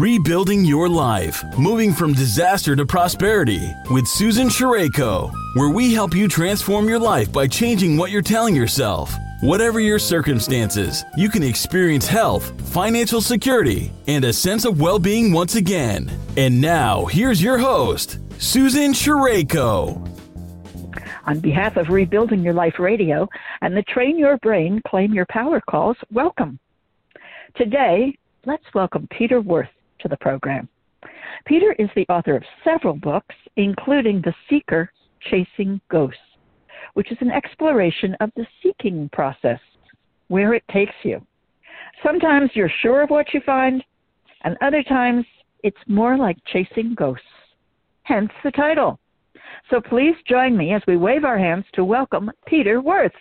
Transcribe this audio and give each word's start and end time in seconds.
Rebuilding 0.00 0.64
Your 0.64 0.88
Life, 0.88 1.44
moving 1.58 1.92
from 1.92 2.14
disaster 2.14 2.74
to 2.74 2.86
prosperity 2.86 3.70
with 3.90 4.08
Susan 4.08 4.48
Sherayko, 4.48 5.30
where 5.56 5.68
we 5.68 5.92
help 5.92 6.14
you 6.14 6.26
transform 6.26 6.88
your 6.88 6.98
life 6.98 7.30
by 7.30 7.46
changing 7.46 7.98
what 7.98 8.10
you're 8.10 8.22
telling 8.22 8.56
yourself. 8.56 9.14
Whatever 9.42 9.78
your 9.78 9.98
circumstances, 9.98 11.04
you 11.18 11.28
can 11.28 11.42
experience 11.42 12.06
health, 12.06 12.58
financial 12.70 13.20
security, 13.20 13.92
and 14.06 14.24
a 14.24 14.32
sense 14.32 14.64
of 14.64 14.80
well 14.80 14.98
being 14.98 15.34
once 15.34 15.56
again. 15.56 16.10
And 16.38 16.58
now, 16.62 17.04
here's 17.04 17.42
your 17.42 17.58
host, 17.58 18.20
Susan 18.38 18.94
Sherayko. 18.94 20.00
On 21.26 21.40
behalf 21.40 21.76
of 21.76 21.90
Rebuilding 21.90 22.42
Your 22.42 22.54
Life 22.54 22.78
Radio 22.78 23.28
and 23.60 23.76
the 23.76 23.82
Train 23.82 24.18
Your 24.18 24.38
Brain, 24.38 24.80
Claim 24.88 25.12
Your 25.12 25.26
Power 25.26 25.60
calls, 25.60 25.98
welcome. 26.10 26.58
Today, 27.54 28.16
let's 28.46 28.64
welcome 28.72 29.06
Peter 29.10 29.42
Worth 29.42 29.68
to 30.02 30.08
the 30.08 30.16
program. 30.16 30.68
Peter 31.46 31.74
is 31.78 31.88
the 31.94 32.06
author 32.08 32.36
of 32.36 32.42
several 32.64 32.94
books, 32.94 33.34
including 33.56 34.20
The 34.20 34.34
Seeker 34.48 34.92
Chasing 35.30 35.80
Ghosts, 35.90 36.18
which 36.94 37.10
is 37.10 37.18
an 37.20 37.30
exploration 37.30 38.16
of 38.20 38.30
the 38.36 38.46
seeking 38.62 39.08
process, 39.12 39.60
where 40.28 40.54
it 40.54 40.64
takes 40.70 40.94
you. 41.02 41.24
Sometimes 42.02 42.50
you're 42.54 42.72
sure 42.82 43.02
of 43.02 43.10
what 43.10 43.32
you 43.32 43.40
find, 43.44 43.82
and 44.44 44.56
other 44.62 44.82
times 44.82 45.24
it's 45.62 45.76
more 45.86 46.16
like 46.16 46.36
chasing 46.46 46.94
ghosts, 46.94 47.24
hence 48.02 48.30
the 48.44 48.50
title. 48.52 48.98
So 49.70 49.80
please 49.80 50.14
join 50.28 50.56
me 50.56 50.72
as 50.72 50.82
we 50.86 50.96
wave 50.96 51.24
our 51.24 51.38
hands 51.38 51.64
to 51.74 51.84
welcome 51.84 52.30
Peter 52.46 52.80
Worth. 52.80 53.12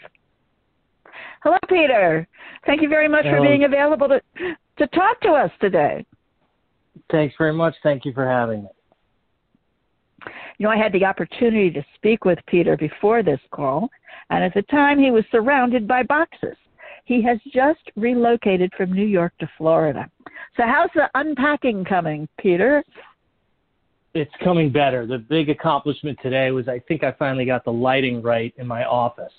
Hello, 1.43 1.57
Peter. 1.69 2.27
Thank 2.65 2.81
you 2.81 2.89
very 2.89 3.07
much 3.07 3.25
Hello. 3.25 3.37
for 3.37 3.43
being 3.47 3.63
available 3.63 4.07
to, 4.07 4.21
to 4.77 4.87
talk 4.87 5.21
to 5.21 5.29
us 5.29 5.51
today. 5.61 6.05
Thanks 7.11 7.35
very 7.37 7.53
much. 7.53 7.75
Thank 7.83 8.05
you 8.05 8.13
for 8.13 8.27
having 8.27 8.63
me. 8.63 8.69
You 10.57 10.65
know, 10.65 10.71
I 10.71 10.77
had 10.77 10.91
the 10.91 11.05
opportunity 11.05 11.71
to 11.71 11.85
speak 11.95 12.25
with 12.25 12.39
Peter 12.47 12.75
before 12.75 13.23
this 13.23 13.39
call, 13.51 13.89
and 14.29 14.43
at 14.43 14.53
the 14.53 14.63
time 14.63 14.99
he 14.99 15.11
was 15.11 15.23
surrounded 15.31 15.87
by 15.87 16.03
boxes. 16.03 16.57
He 17.05 17.23
has 17.23 17.39
just 17.53 17.79
relocated 17.95 18.71
from 18.77 18.93
New 18.93 19.05
York 19.05 19.33
to 19.39 19.49
Florida. 19.57 20.09
So, 20.57 20.63
how's 20.65 20.89
the 20.93 21.09
unpacking 21.15 21.85
coming, 21.85 22.27
Peter? 22.37 22.83
It's 24.13 24.31
coming 24.43 24.71
better. 24.71 25.07
The 25.07 25.17
big 25.17 25.49
accomplishment 25.49 26.19
today 26.21 26.51
was 26.51 26.67
I 26.67 26.79
think 26.87 27.03
I 27.03 27.13
finally 27.13 27.45
got 27.45 27.63
the 27.63 27.71
lighting 27.71 28.21
right 28.21 28.53
in 28.57 28.67
my 28.67 28.83
office. 28.83 29.33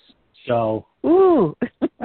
So, 0.46 0.86
ooh. 1.04 1.56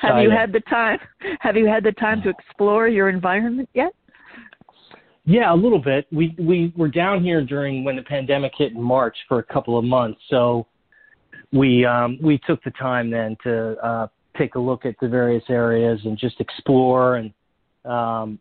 have 0.00 0.22
you 0.22 0.30
had 0.30 0.52
the 0.52 0.62
time? 0.68 0.98
Have 1.40 1.56
you 1.56 1.66
had 1.66 1.82
the 1.82 1.92
time 1.92 2.22
to 2.22 2.28
explore 2.38 2.88
your 2.88 3.08
environment 3.08 3.68
yet? 3.74 3.92
Yeah, 5.26 5.52
a 5.52 5.56
little 5.56 5.80
bit. 5.80 6.06
We 6.12 6.34
we 6.38 6.72
were 6.76 6.88
down 6.88 7.22
here 7.22 7.44
during 7.44 7.82
when 7.82 7.96
the 7.96 8.02
pandemic 8.02 8.52
hit 8.56 8.72
in 8.72 8.80
March 8.80 9.16
for 9.28 9.40
a 9.40 9.42
couple 9.42 9.76
of 9.76 9.84
months, 9.84 10.20
so 10.30 10.68
we 11.52 11.84
um, 11.84 12.16
we 12.22 12.38
took 12.46 12.62
the 12.62 12.70
time 12.72 13.10
then 13.10 13.36
to 13.42 13.76
uh, 13.84 14.06
take 14.38 14.54
a 14.54 14.58
look 14.58 14.86
at 14.86 14.94
the 15.00 15.08
various 15.08 15.42
areas 15.48 16.00
and 16.04 16.16
just 16.16 16.40
explore 16.40 17.16
and 17.16 17.32
um, 17.84 18.38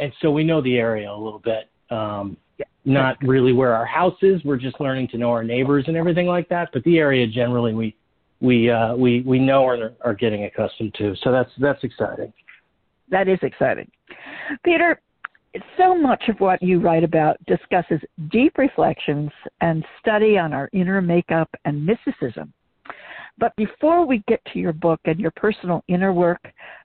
and 0.00 0.12
so 0.20 0.32
we 0.32 0.42
know 0.42 0.60
the 0.60 0.76
area 0.76 1.10
a 1.10 1.16
little 1.16 1.38
bit. 1.38 1.70
Um, 1.90 2.36
not 2.84 3.16
really 3.22 3.52
where 3.52 3.74
our 3.74 3.86
house 3.86 4.16
is. 4.22 4.42
We're 4.44 4.56
just 4.56 4.80
learning 4.80 5.08
to 5.08 5.18
know 5.18 5.30
our 5.30 5.44
neighbors 5.44 5.84
and 5.86 5.96
everything 5.96 6.26
like 6.26 6.48
that. 6.48 6.70
But 6.72 6.82
the 6.84 6.98
area 6.98 7.26
generally 7.28 7.72
we 7.72 7.96
we 8.40 8.68
uh, 8.68 8.96
we 8.96 9.20
we 9.20 9.38
know 9.38 9.70
and 9.70 9.92
are 10.04 10.14
getting 10.14 10.42
accustomed 10.44 10.94
to. 10.94 11.14
So 11.22 11.30
that's 11.30 11.50
that's 11.58 11.84
exciting. 11.84 12.32
That 13.10 13.28
is 13.28 13.38
exciting, 13.42 13.88
Peter 14.64 15.00
so 15.76 15.96
much 15.96 16.24
of 16.28 16.38
what 16.40 16.62
you 16.62 16.80
write 16.80 17.04
about 17.04 17.36
discusses 17.46 18.00
deep 18.30 18.58
reflections 18.58 19.30
and 19.60 19.84
study 20.00 20.38
on 20.38 20.52
our 20.52 20.68
inner 20.72 21.00
makeup 21.00 21.48
and 21.64 21.84
mysticism. 21.84 22.52
But 23.38 23.54
before 23.56 24.06
we 24.06 24.22
get 24.28 24.40
to 24.52 24.58
your 24.58 24.72
book 24.72 25.00
and 25.04 25.20
your 25.20 25.32
personal 25.32 25.84
inner 25.88 26.12
work, 26.12 26.40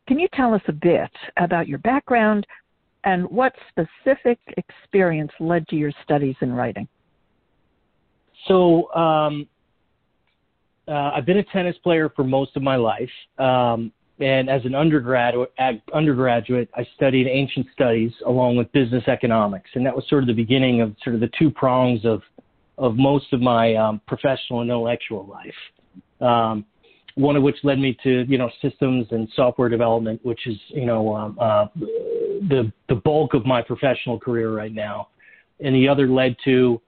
can 0.08 0.20
you 0.20 0.28
tell 0.34 0.54
us 0.54 0.62
a 0.68 0.74
bit 0.74 1.12
about 1.38 1.68
your 1.68 1.80
background 1.80 2.46
and 3.04 3.30
what 3.30 3.54
specific 3.70 4.38
experience 4.58 5.32
led 5.40 5.68
to 5.70 5.76
your 5.76 5.92
studies 6.04 6.36
in 6.42 6.52
writing? 6.52 6.88
So, 8.48 8.94
um, 8.94 9.48
uh, 10.88 11.12
I've 11.16 11.26
been 11.26 11.38
a 11.38 11.44
tennis 11.44 11.76
player 11.84 12.10
for 12.16 12.24
most 12.24 12.56
of 12.58 12.64
my 12.64 12.76
life. 12.76 13.10
Um, 13.38 13.92
and 14.22 14.50
as 14.50 14.64
an 14.66 14.76
undergraduate, 14.76 15.52
undergraduate, 15.94 16.70
I 16.76 16.88
studied 16.96 17.28
ancient 17.28 17.68
studies 17.74 18.12
along 18.26 18.56
with 18.56 18.72
business 18.72 19.04
economics, 19.08 19.70
and 19.74 19.86
that 19.86 19.96
was 19.96 20.08
sort 20.08 20.24
of 20.24 20.28
the 20.28 20.34
beginning 20.34 20.82
of 20.82 20.96
sort 21.04 21.16
of 21.16 21.22
the 21.22 21.30
two 21.38 21.50
prongs 21.50 22.06
of 22.06 22.22
of 22.78 22.96
most 22.96 23.32
of 23.34 23.42
my 23.42 23.76
um, 23.76 24.02
professional 24.08 24.62
and 24.62 24.70
intellectual 24.70 25.28
life. 25.28 26.28
Um, 26.28 26.66
one 27.16 27.36
of 27.36 27.44
which 27.44 27.58
led 27.64 27.78
me 27.80 27.98
to 28.04 28.26
you 28.28 28.38
know 28.38 28.50
systems 28.62 29.08
and 29.12 29.28
software 29.36 29.70
development, 29.70 30.20
which 30.24 30.48
is 30.48 30.58
you 30.70 30.86
know 30.86 31.16
um, 31.16 31.38
uh, 31.40 31.66
the 31.76 32.72
the 32.90 32.96
bulk 32.96 33.34
of 33.34 33.46
my 33.46 33.62
professional 33.62 34.20
career 34.20 34.54
right 34.54 34.74
now, 34.74 35.10
and 35.60 35.76
the 35.76 35.88
other 35.88 36.08
led 36.08 36.36
to 36.46 36.80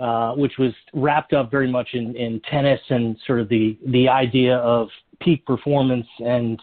uh, 0.00 0.32
which 0.32 0.56
was 0.58 0.72
wrapped 0.94 1.32
up 1.32 1.50
very 1.50 1.70
much 1.70 1.90
in, 1.92 2.16
in 2.16 2.40
tennis 2.50 2.80
and 2.88 3.16
sort 3.26 3.40
of 3.40 3.48
the 3.48 3.78
the 3.88 4.08
idea 4.08 4.56
of 4.56 4.88
peak 5.20 5.44
performance 5.44 6.06
and 6.20 6.60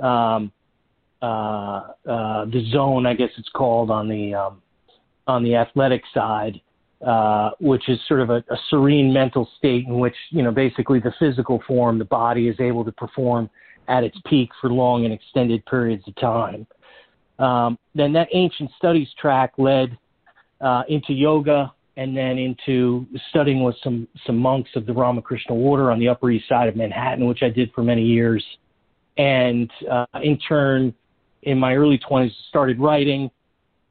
um, 0.00 0.52
uh, 1.22 1.92
uh, 2.08 2.44
the 2.46 2.66
zone, 2.70 3.06
I 3.06 3.14
guess 3.14 3.30
it's 3.36 3.48
called 3.50 3.90
on 3.90 4.08
the 4.08 4.34
um, 4.34 4.62
on 5.26 5.44
the 5.44 5.54
athletic 5.54 6.02
side, 6.14 6.60
uh, 7.06 7.50
which 7.60 7.88
is 7.88 7.98
sort 8.08 8.20
of 8.20 8.30
a, 8.30 8.36
a 8.50 8.56
serene 8.70 9.12
mental 9.12 9.48
state 9.58 9.86
in 9.86 9.98
which 9.98 10.16
you 10.30 10.42
know 10.42 10.50
basically 10.50 10.98
the 10.98 11.12
physical 11.18 11.62
form, 11.66 11.98
the 11.98 12.04
body 12.04 12.48
is 12.48 12.56
able 12.58 12.84
to 12.84 12.92
perform 12.92 13.50
at 13.88 14.04
its 14.04 14.16
peak 14.26 14.50
for 14.60 14.70
long 14.70 15.04
and 15.04 15.12
extended 15.12 15.64
periods 15.66 16.04
of 16.06 16.14
time. 16.16 16.66
Um, 17.38 17.78
then 17.94 18.12
that 18.12 18.28
ancient 18.32 18.70
studies 18.76 19.08
track 19.20 19.52
led 19.58 19.96
uh, 20.60 20.82
into 20.88 21.12
yoga 21.12 21.72
and 21.96 22.16
then 22.16 22.38
into 22.38 23.06
studying 23.28 23.62
with 23.62 23.76
some 23.82 24.08
some 24.26 24.38
monks 24.38 24.70
of 24.74 24.86
the 24.86 24.92
Ramakrishna 24.92 25.54
Order 25.54 25.90
on 25.90 25.98
the 25.98 26.08
Upper 26.08 26.30
East 26.30 26.48
Side 26.48 26.68
of 26.68 26.76
Manhattan, 26.76 27.26
which 27.26 27.42
I 27.42 27.50
did 27.50 27.72
for 27.74 27.82
many 27.82 28.02
years 28.02 28.42
and 29.20 29.70
uh, 29.90 30.06
in 30.22 30.38
turn, 30.38 30.94
in 31.42 31.58
my 31.58 31.74
early 31.74 31.98
20s, 31.98 32.30
started 32.48 32.80
writing 32.80 33.30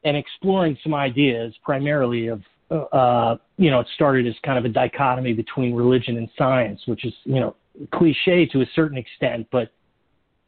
and 0.02 0.16
exploring 0.16 0.76
some 0.82 0.92
ideas, 0.92 1.54
primarily 1.62 2.28
of, 2.28 2.42
uh, 2.70 3.36
you 3.56 3.70
know, 3.70 3.78
it 3.78 3.86
started 3.94 4.26
as 4.26 4.34
kind 4.44 4.58
of 4.58 4.64
a 4.64 4.68
dichotomy 4.68 5.32
between 5.32 5.72
religion 5.72 6.16
and 6.16 6.28
science, 6.36 6.80
which 6.86 7.04
is, 7.04 7.12
you 7.24 7.38
know, 7.38 7.54
cliche 7.94 8.44
to 8.46 8.62
a 8.62 8.66
certain 8.74 8.98
extent, 8.98 9.46
but 9.52 9.70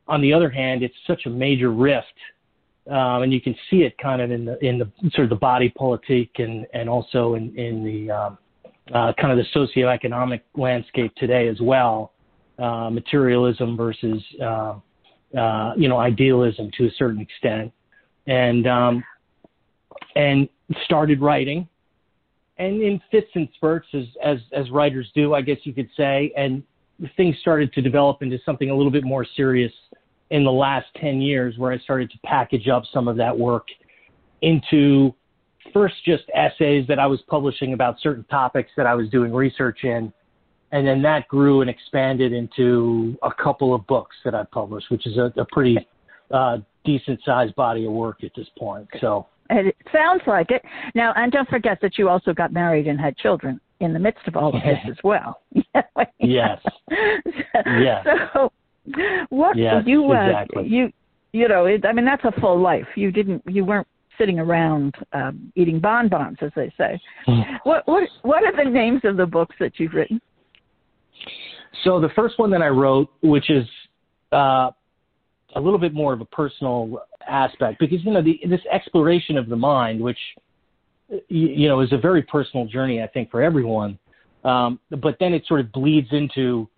on 0.09 0.21
the 0.21 0.33
other 0.33 0.51
hand, 0.51 0.83
it's 0.83 0.95
such 1.07 1.27
a 1.27 1.31
major 1.31 1.71
rift, 1.71 2.07
um, 2.91 3.23
and 3.23 3.33
you 3.33 3.41
can 3.41 3.55
see 3.71 3.83
it 3.83 3.97
kind 3.99 4.21
of 4.21 4.33
in 4.33 4.45
the 4.45 4.59
in 4.67 4.79
the 4.79 4.91
sort 5.13 5.27
of 5.27 5.31
the 5.31 5.37
body 5.37 5.69
politic 5.69 6.31
and 6.39 6.67
and 6.75 6.89
also 6.89 7.35
in 7.35 7.57
in 7.57 7.85
the 7.85 8.11
um, 8.11 8.39
uh, 8.93 9.13
kind 9.13 9.39
of 9.39 9.39
the 9.39 9.59
socioeconomic 9.59 10.41
landscape 10.57 11.15
today 11.15 11.47
as 11.47 11.61
well 11.61 12.12
uh, 12.63 12.91
materialism 12.91 13.77
versus 13.77 14.23
uh, 14.41 14.75
uh, 15.37 15.73
you 15.77 15.89
know 15.89 15.99
idealism 15.99 16.71
to 16.79 16.87
a 16.87 16.91
certain 16.97 17.21
extent, 17.21 17.73
and 18.27 18.67
um, 18.67 19.05
and 20.15 20.49
started 20.85 21.21
writing, 21.21 21.69
and 22.59 22.81
in 22.81 23.01
fits 23.11 23.31
and 23.35 23.49
spurts 23.57 23.89
as 23.95 24.05
as 24.25 24.39
as 24.53 24.71
writers 24.71 25.11
do, 25.15 25.35
I 25.35 25.41
guess 25.41 25.59
you 25.65 25.73
could 25.73 25.89
say, 25.97 26.33
and 26.37 26.63
things 27.17 27.37
started 27.41 27.73
to 27.73 27.83
develop 27.83 28.23
into 28.23 28.39
something 28.45 28.71
a 28.71 28.75
little 28.75 28.93
bit 28.93 29.05
more 29.05 29.27
serious 29.37 29.73
in 30.31 30.45
the 30.45 30.53
last 30.53 30.87
10 31.01 31.21
years 31.21 31.59
where 31.59 31.73
I 31.73 31.79
started 31.79 32.11
to 32.13 32.19
package 32.25 32.69
up 32.69 32.85
some 32.93 33.09
of 33.09 33.17
that 33.17 33.37
work 33.37 33.67
into 34.41 35.15
first 35.73 35.95
just 36.05 36.25
essays 36.35 36.87
that 36.89 36.99
I 36.99 37.07
was 37.07 37.21
publishing 37.29 37.73
about 37.73 37.97
certain 38.01 38.25
topics 38.31 38.71
that 38.77 38.87
I 38.87 38.95
was 38.95 39.09
doing 39.11 39.33
research 39.33 39.81
in 39.85 40.13
and 40.73 40.87
then 40.87 41.03
that 41.03 41.29
grew 41.29 41.61
and 41.61 41.71
expanded 41.71 42.33
into 42.33 43.17
a 43.23 43.31
couple 43.33 43.75
of 43.75 43.87
books 43.87 44.17
that 44.25 44.35
I 44.35 44.45
published, 44.45 44.91
which 44.91 45.07
is 45.07 45.19
a, 45.19 45.33
a 45.37 45.45
pretty 45.53 45.79
uh, 46.31 46.59
decent 46.85 47.21
sized 47.25 47.55
body 47.55 47.85
of 47.85 47.93
work 47.93 48.25
at 48.25 48.33
this 48.35 48.49
point. 48.59 48.89
So 49.01 49.27
it 49.51 49.77
sounds 49.93 50.23
like 50.27 50.51
it. 50.51 50.63
Now, 50.95 51.13
and 51.15 51.31
don't 51.31 51.49
forget 51.49 51.79
that 51.83 51.99
you 51.99 52.09
also 52.09 52.33
got 52.33 52.53
married 52.53 52.87
and 52.89 52.99
had 52.99 53.17
children 53.19 53.61
in 53.81 53.93
the 53.93 53.99
midst 53.99 54.27
of 54.27 54.37
all 54.37 54.49
of 54.49 54.63
this 54.63 54.79
as 54.91 54.97
well. 55.05 55.43
yes. 56.19 56.59
yes. 56.91 58.07
So, 58.33 58.53
what 59.29 59.57
yes, 59.57 59.83
you 59.87 60.11
uh, 60.11 60.27
exactly. 60.27 60.67
you 60.67 60.93
you 61.33 61.49
know? 61.49 61.67
It, 61.67 61.85
I 61.85 61.93
mean, 61.93 62.05
that's 62.05 62.25
a 62.25 62.41
full 62.41 62.61
life. 62.61 62.87
You 62.97 63.13
didn't. 63.13 63.43
You 63.47 63.65
weren't 63.65 63.87
sitting 64.19 64.39
around 64.39 64.95
um, 65.13 65.53
eating 65.55 65.81
bonbons, 65.81 66.39
as 66.41 66.51
they 66.57 66.73
say. 66.79 67.01
Hmm. 67.27 67.41
what 67.65 67.87
what 67.87 68.09
what 68.23 68.43
are 68.45 68.65
the 68.65 68.69
names 68.69 69.03
of 69.05 69.17
the 69.17 69.27
books 69.27 69.55
that 69.61 69.79
you've 69.79 69.93
written? 69.93 70.21
So 71.85 72.01
the 72.01 72.11
first 72.15 72.39
one 72.39 72.51
that 72.51 72.63
I 72.63 72.69
wrote, 72.69 73.09
which 73.23 73.51
is 73.51 73.67
uh, 74.33 74.71
a 75.55 75.61
little 75.61 75.79
bit 75.79 75.95
more 75.95 76.13
of 76.13 76.21
a 76.21 76.25
personal 76.27 77.03
aspect 77.29 77.79
because 77.79 78.05
you 78.05 78.13
know 78.13 78.23
the, 78.23 78.41
this 78.49 78.61
exploration 78.71 79.37
of 79.37 79.49
the 79.49 79.57
mind, 79.57 80.01
which 80.01 80.19
you 81.29 81.69
know 81.69 81.81
is 81.81 81.93
a 81.93 81.99
very 81.99 82.23
personal 82.23 82.67
journey, 82.67 83.03
I 83.03 83.07
think, 83.07 83.31
for 83.31 83.43
everyone. 83.43 83.99
Um, 84.45 84.81
but 84.91 85.17
then 85.21 85.35
it 85.35 85.45
sort 85.47 85.61
of 85.61 85.71
bleeds 85.73 86.09
into 86.11 86.69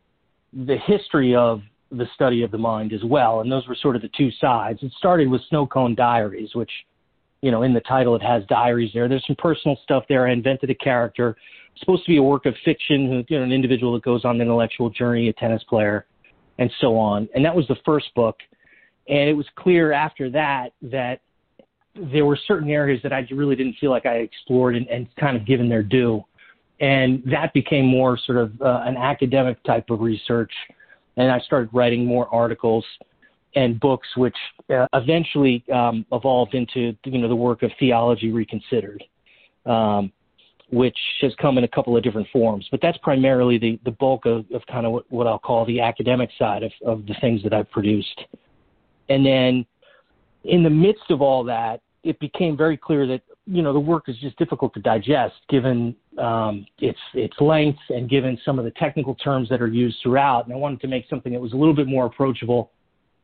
the 0.52 0.76
history 0.87 1.35
of 1.35 1.62
the 1.91 2.06
study 2.14 2.43
of 2.43 2.50
the 2.50 2.58
mind 2.58 2.93
as 2.93 3.02
well, 3.05 3.41
and 3.41 3.50
those 3.50 3.67
were 3.69 3.76
sort 3.81 3.96
of 3.96 4.02
the 4.02 4.11
two 4.17 4.31
sides. 4.41 4.81
It 4.82 4.93
started 4.99 5.29
with 5.29 5.41
Snow 5.49 5.67
Cone 5.67 5.94
Diaries, 5.94 6.55
which 6.55 6.70
you 7.41 7.50
know 7.50 7.62
in 7.62 7.73
the 7.73 7.81
title 7.81 8.14
it 8.17 8.23
has 8.23 8.43
diaries 8.49 8.91
there. 8.93 9.08
There's 9.08 9.25
some 9.26 9.37
personal 9.37 9.79
stuff 9.82 10.05
there. 10.08 10.26
I 10.26 10.32
invented 10.32 10.70
a 10.70 10.75
character. 10.75 11.37
Supposed 11.79 12.05
to 12.05 12.11
be 12.11 12.17
a 12.19 12.23
work 12.23 12.47
of 12.47 12.55
fiction, 12.65 13.25
you 13.29 13.38
know, 13.38 13.44
an 13.44 13.53
individual 13.53 13.94
that 13.94 14.03
goes 14.03 14.25
on 14.25 14.37
an 14.37 14.43
intellectual 14.43 14.91
journey, 14.91 15.29
a 15.29 15.32
tennis 15.32 15.62
player, 15.65 16.06
and 16.59 16.71
so 16.81 16.97
on. 16.97 17.29
And 17.35 17.44
that 17.44 17.55
was 17.55 17.67
the 17.67 17.76
first 17.85 18.15
book. 18.15 18.37
And 19.09 19.29
it 19.29 19.35
was 19.35 19.47
clear 19.56 19.93
after 19.93 20.31
that 20.31 20.73
that 20.82 21.21
there 21.94 22.25
were 22.25 22.38
certain 22.47 22.71
areas 22.71 23.00
that 23.03 23.12
I 23.12 23.26
really 23.31 23.56
didn't 23.56 23.76
feel 23.81 23.91
like 23.91 24.06
I 24.06 24.17
explored 24.17 24.76
and, 24.76 24.87
and 24.88 25.09
kind 25.17 25.37
of 25.37 25.47
given 25.47 25.69
their 25.69 25.82
due. 25.82 26.25
And 26.81 27.23
that 27.26 27.53
became 27.55 27.87
more 27.87 28.19
sort 28.19 28.38
of 28.38 28.61
uh, 28.61 28.82
an 28.85 28.97
academic 28.97 29.62
type 29.65 29.91
of 29.91 30.00
research. 30.00 30.53
And 31.17 31.31
I 31.31 31.38
started 31.41 31.70
writing 31.73 32.05
more 32.05 32.32
articles 32.35 32.85
and 33.55 33.79
books, 33.79 34.09
which 34.17 34.37
uh, 34.70 34.87
eventually 34.94 35.65
um, 35.73 36.05
evolved 36.12 36.55
into 36.55 36.97
you 37.05 37.19
know 37.19 37.29
the 37.29 37.37
work 37.37 37.62
of 37.62 37.70
Theology 37.79 38.32
Reconsidered, 38.32 39.05
um, 39.67 40.12
which 40.70 40.96
has 41.20 41.32
come 41.40 41.58
in 41.58 41.64
a 41.64 41.69
couple 41.69 41.96
of 41.96 42.02
different 42.02 42.26
forms. 42.32 42.66
But 42.70 42.81
that's 42.81 42.99
primarily 42.99 43.58
the, 43.58 43.78
the 43.84 43.90
bulk 43.93 44.26
of, 44.26 44.44
of 44.52 44.62
kind 44.70 44.87
of 44.87 44.93
what, 44.93 45.05
what 45.11 45.26
I'll 45.26 45.38
call 45.38 45.64
the 45.66 45.81
academic 45.81 46.31
side 46.38 46.62
of, 46.62 46.72
of 46.84 47.06
the 47.06 47.14
things 47.20 47.43
that 47.43 47.52
I've 47.52 47.70
produced. 47.70 48.20
And 49.08 49.25
then 49.25 49.66
in 50.44 50.62
the 50.62 50.70
midst 50.70 51.11
of 51.11 51.20
all 51.20 51.44
that, 51.44 51.81
it 52.02 52.19
became 52.20 52.56
very 52.56 52.76
clear 52.76 53.06
that 53.06 53.22
you 53.46 53.62
know 53.62 53.72
the 53.72 53.81
work 53.81 54.08
is 54.08 54.16
just 54.19 54.37
difficult 54.38 54.72
to 54.75 54.81
digest 54.81 55.34
given 55.49 55.94
um, 56.19 56.67
its 56.78 56.99
its 57.12 57.34
length 57.40 57.78
and 57.90 58.08
given 58.08 58.38
some 58.44 58.58
of 58.58 58.64
the 58.64 58.70
technical 58.72 59.14
terms 59.17 59.49
that 59.49 59.60
are 59.60 59.69
used 59.69 59.99
throughout. 60.02 60.44
And 60.44 60.55
I 60.55 60.56
wanted 60.56 60.81
to 60.81 60.88
make 60.88 61.06
something 61.08 61.32
that 61.32 61.40
was 61.40 61.52
a 61.52 61.56
little 61.56 61.75
bit 61.75 61.87
more 61.87 62.06
approachable, 62.06 62.70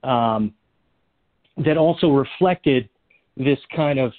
um, 0.03 0.53
that 1.65 1.77
also 1.77 2.11
reflected 2.11 2.89
this 3.37 3.59
kind 3.75 3.99
of 3.99 4.13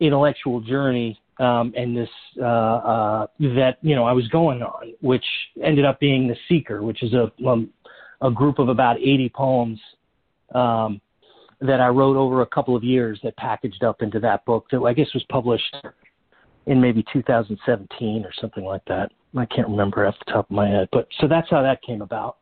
intellectual 0.00 0.60
journey 0.60 1.18
um, 1.42 1.72
and 1.76 1.96
this 1.96 2.08
uh, 2.40 2.44
uh, 2.44 3.26
that 3.40 3.78
you 3.82 3.96
know 3.96 4.04
I 4.04 4.12
was 4.12 4.28
going 4.28 4.62
on, 4.62 4.92
which 5.00 5.24
ended 5.62 5.84
up 5.84 5.98
being 5.98 6.28
the 6.28 6.36
Seeker, 6.48 6.82
which 6.82 7.02
is 7.02 7.12
a 7.14 7.32
um, 7.46 7.70
a 8.20 8.30
group 8.30 8.60
of 8.60 8.68
about 8.68 8.98
80 8.98 9.32
poems 9.34 9.80
um, 10.54 11.00
that 11.60 11.80
I 11.80 11.88
wrote 11.88 12.16
over 12.16 12.42
a 12.42 12.46
couple 12.46 12.76
of 12.76 12.84
years 12.84 13.18
that 13.24 13.36
packaged 13.36 13.82
up 13.82 14.02
into 14.02 14.20
that 14.20 14.44
book 14.44 14.66
that 14.70 14.80
I 14.80 14.92
guess 14.92 15.12
was 15.12 15.24
published 15.28 15.76
in 16.66 16.80
maybe 16.80 17.04
2017 17.12 18.24
or 18.24 18.30
something 18.40 18.62
like 18.62 18.84
that. 18.86 19.10
I 19.36 19.46
can't 19.46 19.66
remember 19.66 20.06
off 20.06 20.14
the 20.24 20.32
top 20.32 20.48
of 20.48 20.54
my 20.54 20.68
head, 20.68 20.88
but 20.92 21.08
so 21.20 21.26
that's 21.26 21.50
how 21.50 21.62
that 21.62 21.82
came 21.82 22.02
about. 22.02 22.36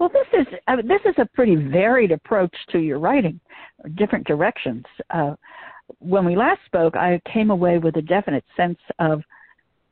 Well, 0.00 0.08
this 0.08 0.26
is 0.40 0.46
this 0.88 1.00
is 1.04 1.14
a 1.18 1.26
pretty 1.26 1.56
varied 1.56 2.12
approach 2.12 2.54
to 2.70 2.78
your 2.78 2.98
writing, 2.98 3.38
different 3.96 4.26
directions. 4.26 4.84
Uh, 5.10 5.34
when 5.98 6.24
we 6.24 6.36
last 6.36 6.60
spoke, 6.66 6.96
I 6.96 7.20
came 7.30 7.50
away 7.50 7.78
with 7.78 7.96
a 7.96 8.02
definite 8.02 8.44
sense 8.56 8.78
of 8.98 9.22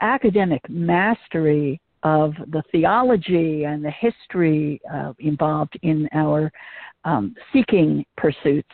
academic 0.00 0.68
mastery 0.68 1.80
of 2.02 2.34
the 2.48 2.62
theology 2.72 3.64
and 3.64 3.84
the 3.84 3.90
history 3.90 4.80
uh, 4.92 5.12
involved 5.20 5.78
in 5.82 6.08
our 6.12 6.50
um, 7.04 7.34
seeking 7.52 8.04
pursuits. 8.16 8.68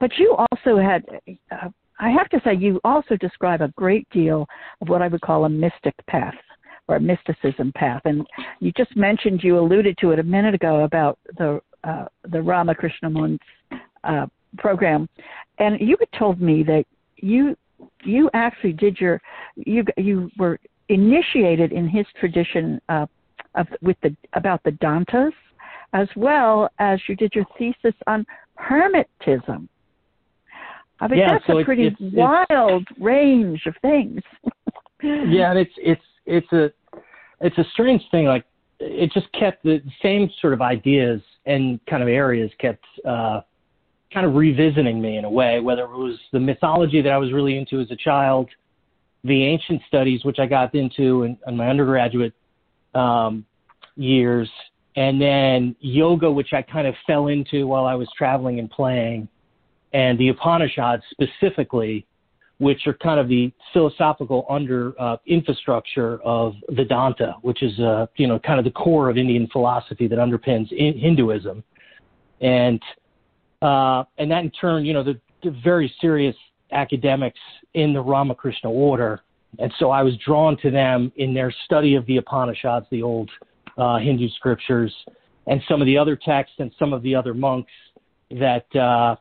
But 0.00 0.10
you 0.18 0.36
also 0.36 0.78
had, 0.78 1.04
uh, 1.50 1.68
I 1.98 2.10
have 2.10 2.28
to 2.30 2.40
say, 2.44 2.54
you 2.54 2.80
also 2.84 3.16
describe 3.16 3.60
a 3.60 3.68
great 3.68 4.08
deal 4.10 4.46
of 4.80 4.88
what 4.88 5.02
I 5.02 5.08
would 5.08 5.20
call 5.20 5.44
a 5.44 5.48
mystic 5.48 5.94
path 6.08 6.34
or 6.88 6.96
a 6.96 7.00
mysticism 7.00 7.72
path. 7.76 8.02
And 8.04 8.26
you 8.58 8.72
just 8.76 8.96
mentioned, 8.96 9.42
you 9.42 9.58
alluded 9.58 9.96
to 9.98 10.10
it 10.10 10.18
a 10.18 10.24
minute 10.24 10.54
ago 10.54 10.84
about 10.84 11.18
the 11.38 11.60
uh, 11.84 12.04
the 12.30 12.40
Ramakrishna 12.40 13.10
Mund 13.10 13.40
uh, 14.04 14.26
program, 14.58 15.08
and 15.58 15.80
you 15.80 15.96
had 15.98 16.18
told 16.18 16.40
me 16.40 16.62
that 16.64 16.84
you 17.16 17.56
you 18.04 18.30
actually 18.34 18.72
did 18.72 18.98
your 19.00 19.20
you 19.56 19.84
you 19.96 20.30
were 20.38 20.58
initiated 20.88 21.72
in 21.72 21.88
his 21.88 22.06
tradition 22.18 22.80
uh, 22.88 23.06
of 23.54 23.66
with 23.80 23.96
the 24.02 24.14
about 24.34 24.62
the 24.64 24.72
Dantas, 24.72 25.32
as 25.92 26.08
well 26.16 26.68
as 26.78 27.00
you 27.08 27.16
did 27.16 27.32
your 27.34 27.46
thesis 27.58 27.94
on 28.06 28.26
hermetism. 28.58 29.68
I 31.00 31.08
mean, 31.08 31.18
yeah, 31.18 31.32
that's 31.32 31.46
so 31.46 31.58
a 31.58 31.64
pretty 31.64 31.88
it's, 31.88 31.96
it's, 31.98 32.14
wild 32.14 32.86
it's, 32.88 33.00
range 33.00 33.62
of 33.66 33.74
things. 33.82 34.20
yeah, 35.02 35.50
and 35.50 35.58
it's 35.58 35.72
it's 35.78 36.02
it's 36.26 36.52
a 36.52 36.72
it's 37.40 37.58
a 37.58 37.64
strange 37.72 38.02
thing. 38.10 38.26
Like 38.26 38.44
it 38.78 39.12
just 39.12 39.26
kept 39.32 39.62
the 39.64 39.82
same 40.02 40.30
sort 40.40 40.52
of 40.52 40.60
ideas 40.60 41.20
and 41.46 41.80
kind 41.86 42.02
of 42.02 42.08
areas 42.08 42.50
kept 42.58 42.84
uh, 43.06 43.40
kind 44.12 44.26
of 44.26 44.34
revisiting 44.34 45.00
me 45.00 45.16
in 45.16 45.24
a 45.24 45.30
way. 45.30 45.60
Whether 45.60 45.82
it 45.82 45.90
was 45.90 46.18
the 46.32 46.40
mythology 46.40 47.00
that 47.02 47.10
I 47.10 47.18
was 47.18 47.32
really 47.32 47.56
into 47.56 47.80
as 47.80 47.90
a 47.90 47.96
child, 47.96 48.48
the 49.24 49.44
ancient 49.44 49.82
studies 49.86 50.24
which 50.24 50.38
I 50.38 50.46
got 50.46 50.74
into 50.74 51.24
in, 51.24 51.38
in 51.46 51.56
my 51.56 51.68
undergraduate 51.68 52.34
um, 52.94 53.44
years, 53.96 54.48
and 54.96 55.20
then 55.20 55.74
yoga, 55.80 56.30
which 56.30 56.52
I 56.52 56.62
kind 56.62 56.86
of 56.86 56.94
fell 57.06 57.28
into 57.28 57.66
while 57.66 57.86
I 57.86 57.94
was 57.94 58.08
traveling 58.16 58.58
and 58.58 58.70
playing, 58.70 59.28
and 59.92 60.18
the 60.18 60.28
Upanishads 60.28 61.02
specifically, 61.10 62.06
which 62.58 62.86
are 62.86 62.94
kind 62.94 63.18
of 63.18 63.28
the 63.28 63.52
philosophical 63.72 64.46
under 64.50 64.92
uh, 65.00 65.16
infrastructure 65.26 66.20
of 66.22 66.54
Vedanta, 66.70 67.36
which 67.42 67.62
is 67.62 67.78
uh, 67.80 68.06
you 68.16 68.26
know 68.26 68.38
kind 68.38 68.58
of 68.58 68.64
the 68.64 68.70
core 68.70 69.08
of 69.08 69.16
Indian 69.16 69.48
philosophy 69.48 70.06
that 70.08 70.18
underpins 70.18 70.70
in 70.72 70.98
Hinduism, 70.98 71.64
and 72.40 72.82
uh, 73.62 74.04
and 74.18 74.30
that 74.30 74.44
in 74.44 74.50
turn, 74.50 74.84
you 74.84 74.92
know, 74.92 75.02
the, 75.02 75.18
the 75.42 75.54
very 75.64 75.92
serious 76.00 76.36
academics 76.72 77.38
in 77.74 77.92
the 77.92 78.00
Ramakrishna 78.00 78.70
order, 78.70 79.20
and 79.58 79.72
so 79.78 79.90
I 79.90 80.02
was 80.02 80.16
drawn 80.24 80.56
to 80.58 80.70
them 80.70 81.12
in 81.16 81.34
their 81.34 81.54
study 81.64 81.94
of 81.94 82.06
the 82.06 82.16
Upanishads, 82.16 82.86
the 82.90 83.02
old 83.02 83.30
uh, 83.76 83.98
Hindu 83.98 84.28
scriptures, 84.30 84.94
and 85.46 85.60
some 85.68 85.80
of 85.80 85.86
the 85.86 85.98
other 85.98 86.16
texts 86.16 86.56
and 86.58 86.72
some 86.78 86.92
of 86.92 87.02
the 87.02 87.14
other 87.14 87.34
monks 87.34 87.72
that 88.30 88.64
uh, 88.74 89.16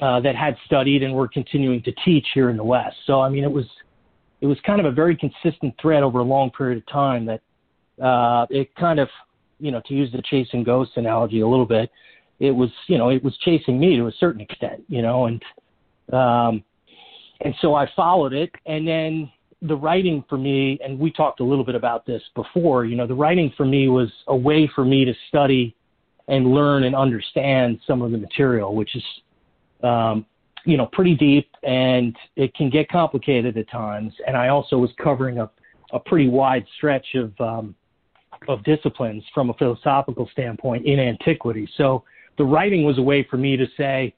uh, 0.00 0.20
that 0.20 0.34
had 0.34 0.56
studied 0.66 1.02
and 1.02 1.14
were 1.14 1.28
continuing 1.28 1.82
to 1.82 1.92
teach 2.04 2.26
here 2.34 2.50
in 2.50 2.56
the 2.56 2.64
West. 2.64 2.96
So 3.06 3.20
I 3.20 3.28
mean, 3.28 3.44
it 3.44 3.50
was 3.50 3.66
it 4.40 4.46
was 4.46 4.58
kind 4.66 4.80
of 4.80 4.86
a 4.86 4.90
very 4.90 5.16
consistent 5.16 5.74
thread 5.80 6.02
over 6.02 6.18
a 6.18 6.24
long 6.24 6.50
period 6.50 6.78
of 6.78 6.86
time 6.86 7.26
that 7.26 7.40
uh, 8.04 8.46
it 8.50 8.74
kind 8.74 8.98
of 8.98 9.08
you 9.58 9.70
know 9.70 9.80
to 9.86 9.94
use 9.94 10.10
the 10.12 10.22
chasing 10.22 10.64
ghosts 10.64 10.94
analogy 10.96 11.40
a 11.40 11.46
little 11.46 11.66
bit, 11.66 11.90
it 12.42 12.50
was 12.50 12.70
you 12.88 12.98
know 12.98 13.08
it 13.08 13.22
was 13.22 13.36
chasing 13.38 13.78
me 13.78 13.96
to 13.96 14.08
a 14.08 14.12
certain 14.18 14.40
extent, 14.40 14.82
you 14.88 15.00
know, 15.00 15.26
and 15.26 15.42
um, 16.12 16.64
and 17.40 17.54
so 17.60 17.74
I 17.74 17.88
followed 17.94 18.32
it, 18.32 18.50
and 18.66 18.86
then 18.86 19.30
the 19.62 19.76
writing 19.76 20.24
for 20.28 20.36
me, 20.36 20.78
and 20.84 20.98
we 20.98 21.12
talked 21.12 21.38
a 21.38 21.44
little 21.44 21.64
bit 21.64 21.76
about 21.76 22.04
this 22.04 22.20
before, 22.34 22.84
you 22.84 22.96
know, 22.96 23.06
the 23.06 23.14
writing 23.14 23.52
for 23.56 23.64
me 23.64 23.88
was 23.88 24.10
a 24.26 24.36
way 24.36 24.68
for 24.74 24.84
me 24.84 25.04
to 25.04 25.14
study 25.28 25.74
and 26.26 26.48
learn 26.48 26.82
and 26.82 26.96
understand 26.96 27.78
some 27.86 28.02
of 28.02 28.10
the 28.10 28.18
material, 28.18 28.74
which 28.74 28.96
is, 28.96 29.04
um, 29.84 30.26
you 30.64 30.76
know, 30.76 30.86
pretty 30.92 31.14
deep 31.14 31.48
and 31.62 32.16
it 32.34 32.52
can 32.54 32.70
get 32.70 32.88
complicated 32.88 33.56
at 33.56 33.70
times. 33.70 34.12
And 34.26 34.36
I 34.36 34.48
also 34.48 34.78
was 34.78 34.90
covering 35.02 35.38
a, 35.38 35.48
a 35.92 36.00
pretty 36.00 36.28
wide 36.28 36.66
stretch 36.76 37.06
of, 37.14 37.32
um, 37.40 37.74
of 38.48 38.64
disciplines 38.64 39.22
from 39.32 39.50
a 39.50 39.54
philosophical 39.54 40.28
standpoint 40.32 40.86
in 40.86 40.98
antiquity. 40.98 41.68
So 41.76 42.02
the 42.38 42.44
writing 42.44 42.84
was 42.84 42.98
a 42.98 43.02
way 43.02 43.26
for 43.28 43.36
me 43.36 43.56
to 43.56 43.66
say, 43.76 44.14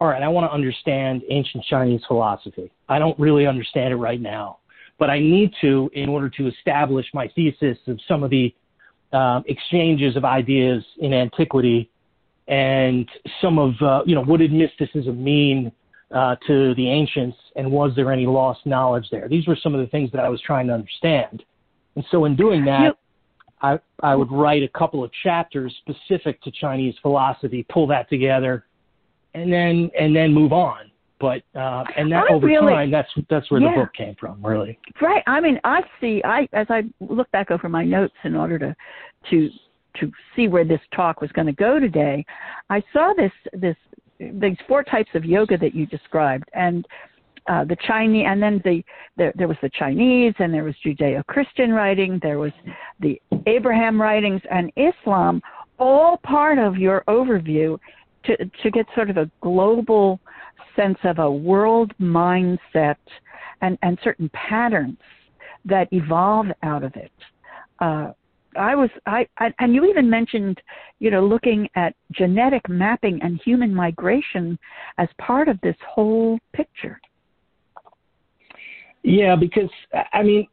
all 0.00 0.08
right, 0.08 0.22
I 0.22 0.28
want 0.28 0.48
to 0.48 0.52
understand 0.54 1.22
ancient 1.28 1.64
Chinese 1.64 2.02
philosophy. 2.06 2.70
I 2.88 2.98
don't 2.98 3.18
really 3.18 3.46
understand 3.46 3.92
it 3.92 3.96
right 3.96 4.20
now 4.20 4.58
but 4.98 5.10
I 5.10 5.20
need 5.20 5.54
to 5.60 5.90
in 5.94 6.08
order 6.08 6.28
to 6.28 6.48
establish 6.48 7.06
my 7.14 7.28
thesis 7.28 7.78
of 7.86 7.98
some 8.06 8.22
of 8.22 8.30
the 8.30 8.54
um, 9.12 9.44
exchanges 9.46 10.16
of 10.16 10.24
ideas 10.24 10.84
in 10.98 11.14
antiquity 11.14 11.88
and 12.48 13.08
some 13.40 13.58
of 13.58 13.74
uh, 13.80 14.02
you 14.04 14.14
know 14.14 14.24
what 14.24 14.40
did 14.40 14.52
mysticism 14.52 15.22
mean 15.22 15.72
uh, 16.10 16.36
to 16.46 16.74
the 16.74 16.90
ancients 16.90 17.36
and 17.56 17.70
was 17.70 17.92
there 17.94 18.12
any 18.12 18.26
lost 18.26 18.66
knowledge 18.66 19.06
there? 19.10 19.28
These 19.28 19.46
were 19.46 19.56
some 19.62 19.74
of 19.74 19.80
the 19.80 19.86
things 19.86 20.10
that 20.12 20.20
I 20.24 20.28
was 20.28 20.40
trying 20.42 20.66
to 20.66 20.74
understand, 20.74 21.44
and 21.94 22.04
so 22.10 22.24
in 22.24 22.36
doing 22.36 22.64
that. 22.66 22.98
I, 23.60 23.78
I 24.02 24.14
would 24.14 24.30
write 24.30 24.62
a 24.62 24.68
couple 24.68 25.02
of 25.02 25.10
chapters 25.22 25.74
specific 25.80 26.40
to 26.42 26.50
Chinese 26.50 26.94
philosophy, 27.02 27.66
pull 27.70 27.86
that 27.88 28.08
together, 28.08 28.66
and 29.34 29.52
then 29.52 29.90
and 29.98 30.14
then 30.14 30.32
move 30.32 30.52
on. 30.52 30.90
But 31.20 31.42
uh, 31.56 31.84
and 31.96 32.12
that 32.12 32.26
I 32.30 32.34
over 32.34 32.46
really, 32.46 32.72
time, 32.72 32.90
that's 32.90 33.08
that's 33.28 33.50
where 33.50 33.60
yeah. 33.60 33.70
the 33.74 33.80
book 33.82 33.94
came 33.94 34.14
from, 34.20 34.44
really. 34.44 34.78
Right. 35.00 35.22
I 35.26 35.40
mean, 35.40 35.60
I 35.64 35.80
see. 36.00 36.22
I 36.24 36.48
as 36.52 36.66
I 36.70 36.82
look 37.00 37.30
back 37.32 37.50
over 37.50 37.68
my 37.68 37.84
notes 37.84 38.14
in 38.24 38.36
order 38.36 38.58
to 38.58 38.76
to 39.30 39.50
to 40.00 40.12
see 40.36 40.46
where 40.46 40.64
this 40.64 40.80
talk 40.94 41.20
was 41.20 41.32
going 41.32 41.46
to 41.46 41.52
go 41.52 41.80
today, 41.80 42.24
I 42.70 42.82
saw 42.92 43.12
this 43.16 43.32
this 43.52 43.76
these 44.18 44.56
four 44.68 44.84
types 44.84 45.10
of 45.14 45.24
yoga 45.24 45.58
that 45.58 45.74
you 45.74 45.86
described, 45.86 46.48
and 46.54 46.86
uh, 47.48 47.64
the 47.64 47.76
Chinese, 47.86 48.26
and 48.28 48.42
then 48.42 48.60
the 48.64 48.82
there, 49.16 49.32
there 49.36 49.48
was 49.48 49.56
the 49.62 49.70
Chinese, 49.70 50.34
and 50.38 50.52
there 50.52 50.64
was 50.64 50.74
Judeo-Christian 50.84 51.72
writing, 51.72 52.18
there 52.22 52.38
was 52.38 52.52
the 53.00 53.20
Abraham 53.46 54.00
writings, 54.00 54.42
and 54.50 54.70
Islam, 54.76 55.40
all 55.78 56.18
part 56.18 56.58
of 56.58 56.76
your 56.76 57.04
overview 57.08 57.78
to 58.24 58.36
to 58.62 58.70
get 58.70 58.86
sort 58.94 59.10
of 59.10 59.16
a 59.16 59.30
global 59.40 60.20
sense 60.76 60.98
of 61.04 61.18
a 61.18 61.30
world 61.30 61.92
mindset 62.00 62.96
and 63.62 63.78
and 63.82 63.98
certain 64.04 64.30
patterns 64.30 64.98
that 65.64 65.88
evolve 65.92 66.46
out 66.62 66.84
of 66.84 66.94
it. 66.96 67.12
Uh, 67.80 68.12
I 68.56 68.74
was 68.74 68.90
I, 69.06 69.26
I 69.38 69.52
and 69.58 69.74
you 69.74 69.84
even 69.84 70.08
mentioned, 70.08 70.60
you 70.98 71.10
know, 71.10 71.24
looking 71.26 71.68
at 71.76 71.94
genetic 72.12 72.68
mapping 72.68 73.20
and 73.22 73.40
human 73.44 73.74
migration 73.74 74.58
as 74.98 75.08
part 75.18 75.48
of 75.48 75.60
this 75.62 75.76
whole 75.86 76.38
picture. 76.52 77.00
Yeah, 79.02 79.36
because 79.36 79.70
I 80.12 80.22
mean, 80.22 80.46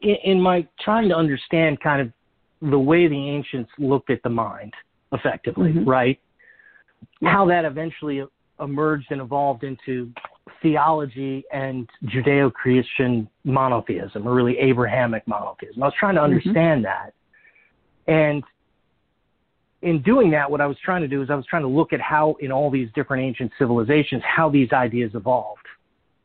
in, 0.00 0.16
in 0.24 0.40
my 0.40 0.66
trying 0.80 1.08
to 1.08 1.16
understand 1.16 1.80
kind 1.80 2.00
of 2.00 2.70
the 2.70 2.78
way 2.78 3.08
the 3.08 3.30
ancients 3.30 3.70
looked 3.78 4.10
at 4.10 4.22
the 4.22 4.30
mind, 4.30 4.72
effectively, 5.12 5.70
mm-hmm. 5.72 5.88
right? 5.88 6.20
How 7.24 7.46
that 7.46 7.64
eventually 7.64 8.22
emerged 8.60 9.06
and 9.10 9.20
evolved 9.20 9.64
into 9.64 10.12
theology 10.60 11.44
and 11.52 11.88
Judeo-Christian 12.04 13.28
monotheism, 13.44 14.26
or 14.26 14.34
really 14.34 14.56
Abrahamic 14.58 15.26
monotheism. 15.26 15.82
I 15.82 15.86
was 15.86 15.94
trying 15.98 16.14
to 16.14 16.20
mm-hmm. 16.20 16.32
understand 16.32 16.84
mm-hmm. 16.84 17.12
that, 18.06 18.12
and 18.12 18.44
in 19.82 20.00
doing 20.02 20.30
that, 20.30 20.48
what 20.48 20.60
I 20.60 20.66
was 20.66 20.76
trying 20.84 21.02
to 21.02 21.08
do 21.08 21.22
is 21.22 21.30
I 21.30 21.34
was 21.34 21.46
trying 21.46 21.62
to 21.62 21.68
look 21.68 21.92
at 21.92 22.00
how, 22.00 22.36
in 22.38 22.52
all 22.52 22.70
these 22.70 22.88
different 22.94 23.24
ancient 23.24 23.50
civilizations, 23.58 24.22
how 24.24 24.48
these 24.48 24.70
ideas 24.72 25.10
evolved, 25.14 25.66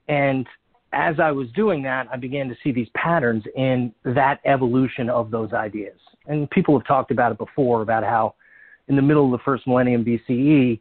and 0.07 0.45
as 0.93 1.19
I 1.19 1.31
was 1.31 1.47
doing 1.51 1.83
that, 1.83 2.07
I 2.11 2.17
began 2.17 2.47
to 2.49 2.55
see 2.63 2.71
these 2.71 2.87
patterns 2.95 3.43
in 3.55 3.93
that 4.03 4.39
evolution 4.45 5.09
of 5.09 5.31
those 5.31 5.53
ideas. 5.53 5.97
And 6.27 6.49
people 6.49 6.77
have 6.77 6.87
talked 6.87 7.11
about 7.11 7.31
it 7.31 7.37
before 7.37 7.81
about 7.81 8.03
how 8.03 8.35
in 8.87 8.95
the 8.95 9.01
middle 9.01 9.25
of 9.25 9.31
the 9.31 9.43
first 9.43 9.67
millennium 9.67 10.03
BCE, 10.03 10.79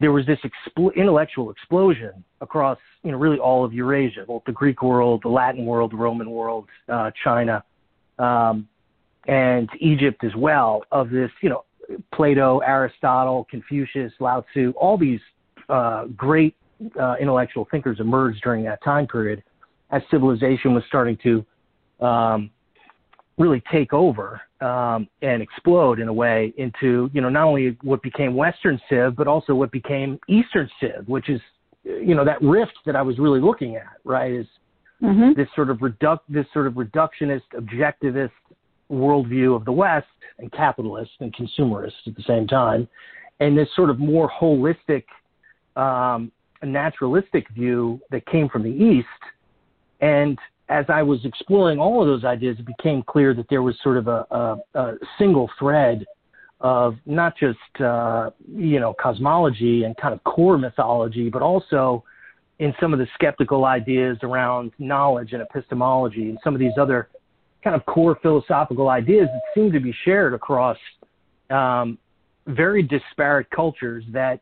there 0.00 0.12
was 0.12 0.26
this 0.26 0.38
expl- 0.40 0.94
intellectual 0.94 1.50
explosion 1.50 2.24
across, 2.40 2.78
you 3.02 3.12
know, 3.12 3.18
really 3.18 3.38
all 3.38 3.64
of 3.64 3.72
Eurasia, 3.72 4.24
both 4.26 4.42
the 4.44 4.52
Greek 4.52 4.82
world, 4.82 5.22
the 5.22 5.28
Latin 5.28 5.64
world, 5.64 5.92
the 5.92 5.96
Roman 5.96 6.30
world, 6.30 6.66
uh, 6.88 7.10
China, 7.24 7.64
um, 8.18 8.68
and 9.26 9.68
Egypt 9.80 10.22
as 10.22 10.34
well, 10.36 10.84
of 10.92 11.10
this, 11.10 11.30
you 11.40 11.48
know, 11.48 11.64
Plato, 12.12 12.58
Aristotle, 12.58 13.46
Confucius, 13.50 14.12
Lao 14.20 14.44
Tzu, 14.52 14.72
all 14.76 14.98
these 14.98 15.20
uh, 15.68 16.06
great 16.16 16.54
uh, 17.00 17.14
intellectual 17.20 17.66
thinkers 17.70 17.98
emerged 18.00 18.42
during 18.42 18.64
that 18.64 18.82
time 18.82 19.06
period 19.06 19.42
as 19.90 20.02
civilization 20.10 20.74
was 20.74 20.82
starting 20.88 21.16
to 21.22 22.04
um, 22.04 22.50
really 23.38 23.62
take 23.72 23.92
over 23.92 24.40
um, 24.60 25.08
and 25.22 25.42
explode 25.42 26.00
in 26.00 26.08
a 26.08 26.12
way 26.12 26.52
into 26.56 27.10
you 27.12 27.20
know 27.20 27.28
not 27.28 27.44
only 27.44 27.76
what 27.82 28.02
became 28.02 28.34
Western 28.34 28.80
Civ 28.88 29.14
but 29.16 29.26
also 29.26 29.54
what 29.54 29.70
became 29.70 30.18
Eastern 30.28 30.68
Civ, 30.80 31.06
which 31.06 31.28
is 31.28 31.40
you 31.84 32.14
know 32.14 32.24
that 32.24 32.40
rift 32.42 32.72
that 32.86 32.96
I 32.96 33.02
was 33.02 33.18
really 33.18 33.40
looking 33.40 33.76
at, 33.76 33.86
right? 34.04 34.32
Is 34.32 34.46
mm-hmm. 35.02 35.38
this 35.38 35.48
sort 35.54 35.70
of 35.70 35.78
reduc 35.78 36.20
this 36.28 36.46
sort 36.52 36.66
of 36.66 36.74
reductionist, 36.74 37.42
objectivist 37.54 38.30
worldview 38.90 39.54
of 39.54 39.64
the 39.64 39.72
West 39.72 40.06
and 40.38 40.50
capitalist 40.52 41.10
and 41.20 41.34
consumerist 41.34 41.92
at 42.06 42.14
the 42.16 42.24
same 42.26 42.46
time, 42.46 42.88
and 43.40 43.56
this 43.56 43.68
sort 43.76 43.90
of 43.90 43.98
more 43.98 44.30
holistic, 44.30 45.04
um, 45.76 46.32
naturalistic 46.64 47.48
view 47.50 48.00
that 48.10 48.26
came 48.26 48.48
from 48.48 48.62
the 48.62 48.70
East, 48.70 49.06
and 50.00 50.38
as 50.68 50.84
I 50.88 51.02
was 51.02 51.24
exploring 51.24 51.78
all 51.78 52.00
of 52.02 52.08
those 52.08 52.24
ideas, 52.24 52.56
it 52.58 52.66
became 52.66 53.02
clear 53.02 53.34
that 53.34 53.46
there 53.48 53.62
was 53.62 53.76
sort 53.82 53.96
of 53.96 54.08
a, 54.08 54.26
a, 54.30 54.56
a 54.74 54.94
single 55.18 55.48
thread 55.58 56.04
of 56.60 56.96
not 57.04 57.36
just 57.38 57.58
uh, 57.80 58.30
you 58.48 58.80
know 58.80 58.94
cosmology 59.00 59.84
and 59.84 59.96
kind 59.96 60.14
of 60.14 60.24
core 60.24 60.58
mythology, 60.58 61.28
but 61.28 61.42
also 61.42 62.02
in 62.58 62.74
some 62.80 62.92
of 62.92 62.98
the 62.98 63.06
skeptical 63.14 63.66
ideas 63.66 64.16
around 64.22 64.72
knowledge 64.78 65.32
and 65.32 65.42
epistemology 65.42 66.30
and 66.30 66.38
some 66.42 66.54
of 66.54 66.60
these 66.60 66.72
other 66.80 67.08
kind 67.62 67.76
of 67.76 67.84
core 67.86 68.18
philosophical 68.22 68.88
ideas 68.88 69.28
that 69.32 69.42
seem 69.54 69.70
to 69.72 69.80
be 69.80 69.94
shared 70.04 70.32
across 70.32 70.78
um, 71.50 71.98
very 72.46 72.82
disparate 72.82 73.50
cultures 73.50 74.04
that 74.10 74.40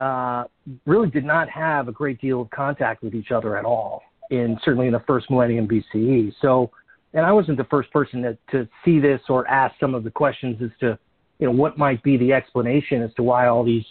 uh, 0.00 0.44
really 0.86 1.10
did 1.10 1.24
not 1.24 1.48
have 1.48 1.88
a 1.88 1.92
great 1.92 2.20
deal 2.20 2.42
of 2.42 2.50
contact 2.50 3.02
with 3.02 3.14
each 3.14 3.30
other 3.30 3.56
at 3.56 3.64
all 3.64 4.02
in 4.30 4.58
certainly 4.64 4.86
in 4.86 4.92
the 4.92 5.02
first 5.06 5.30
millennium 5.30 5.66
BCE. 5.66 6.34
So, 6.40 6.70
and 7.14 7.24
I 7.24 7.32
wasn't 7.32 7.56
the 7.56 7.64
first 7.64 7.90
person 7.92 8.22
to, 8.22 8.38
to 8.50 8.68
see 8.84 8.98
this 9.00 9.20
or 9.28 9.48
ask 9.48 9.74
some 9.80 9.94
of 9.94 10.04
the 10.04 10.10
questions 10.10 10.60
as 10.62 10.70
to, 10.80 10.98
you 11.38 11.46
know, 11.46 11.52
what 11.52 11.78
might 11.78 12.02
be 12.02 12.16
the 12.16 12.32
explanation 12.32 13.02
as 13.02 13.12
to 13.14 13.22
why 13.22 13.48
all 13.48 13.64
these, 13.64 13.84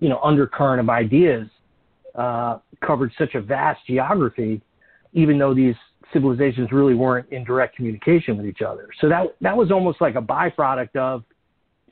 you 0.00 0.08
know, 0.08 0.20
undercurrent 0.22 0.80
of 0.80 0.90
ideas 0.90 1.48
uh, 2.14 2.58
covered 2.84 3.12
such 3.16 3.34
a 3.34 3.40
vast 3.40 3.80
geography, 3.86 4.60
even 5.12 5.38
though 5.38 5.54
these 5.54 5.76
civilizations 6.12 6.72
really 6.72 6.94
weren't 6.94 7.30
in 7.30 7.44
direct 7.44 7.76
communication 7.76 8.36
with 8.36 8.46
each 8.46 8.62
other. 8.62 8.88
So 9.00 9.08
that 9.08 9.34
that 9.40 9.56
was 9.56 9.70
almost 9.70 10.00
like 10.00 10.16
a 10.16 10.22
byproduct 10.22 10.96
of 10.96 11.22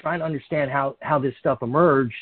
trying 0.00 0.18
to 0.20 0.24
understand 0.24 0.70
how 0.70 0.96
how 1.00 1.18
this 1.18 1.34
stuff 1.38 1.62
emerged. 1.62 2.14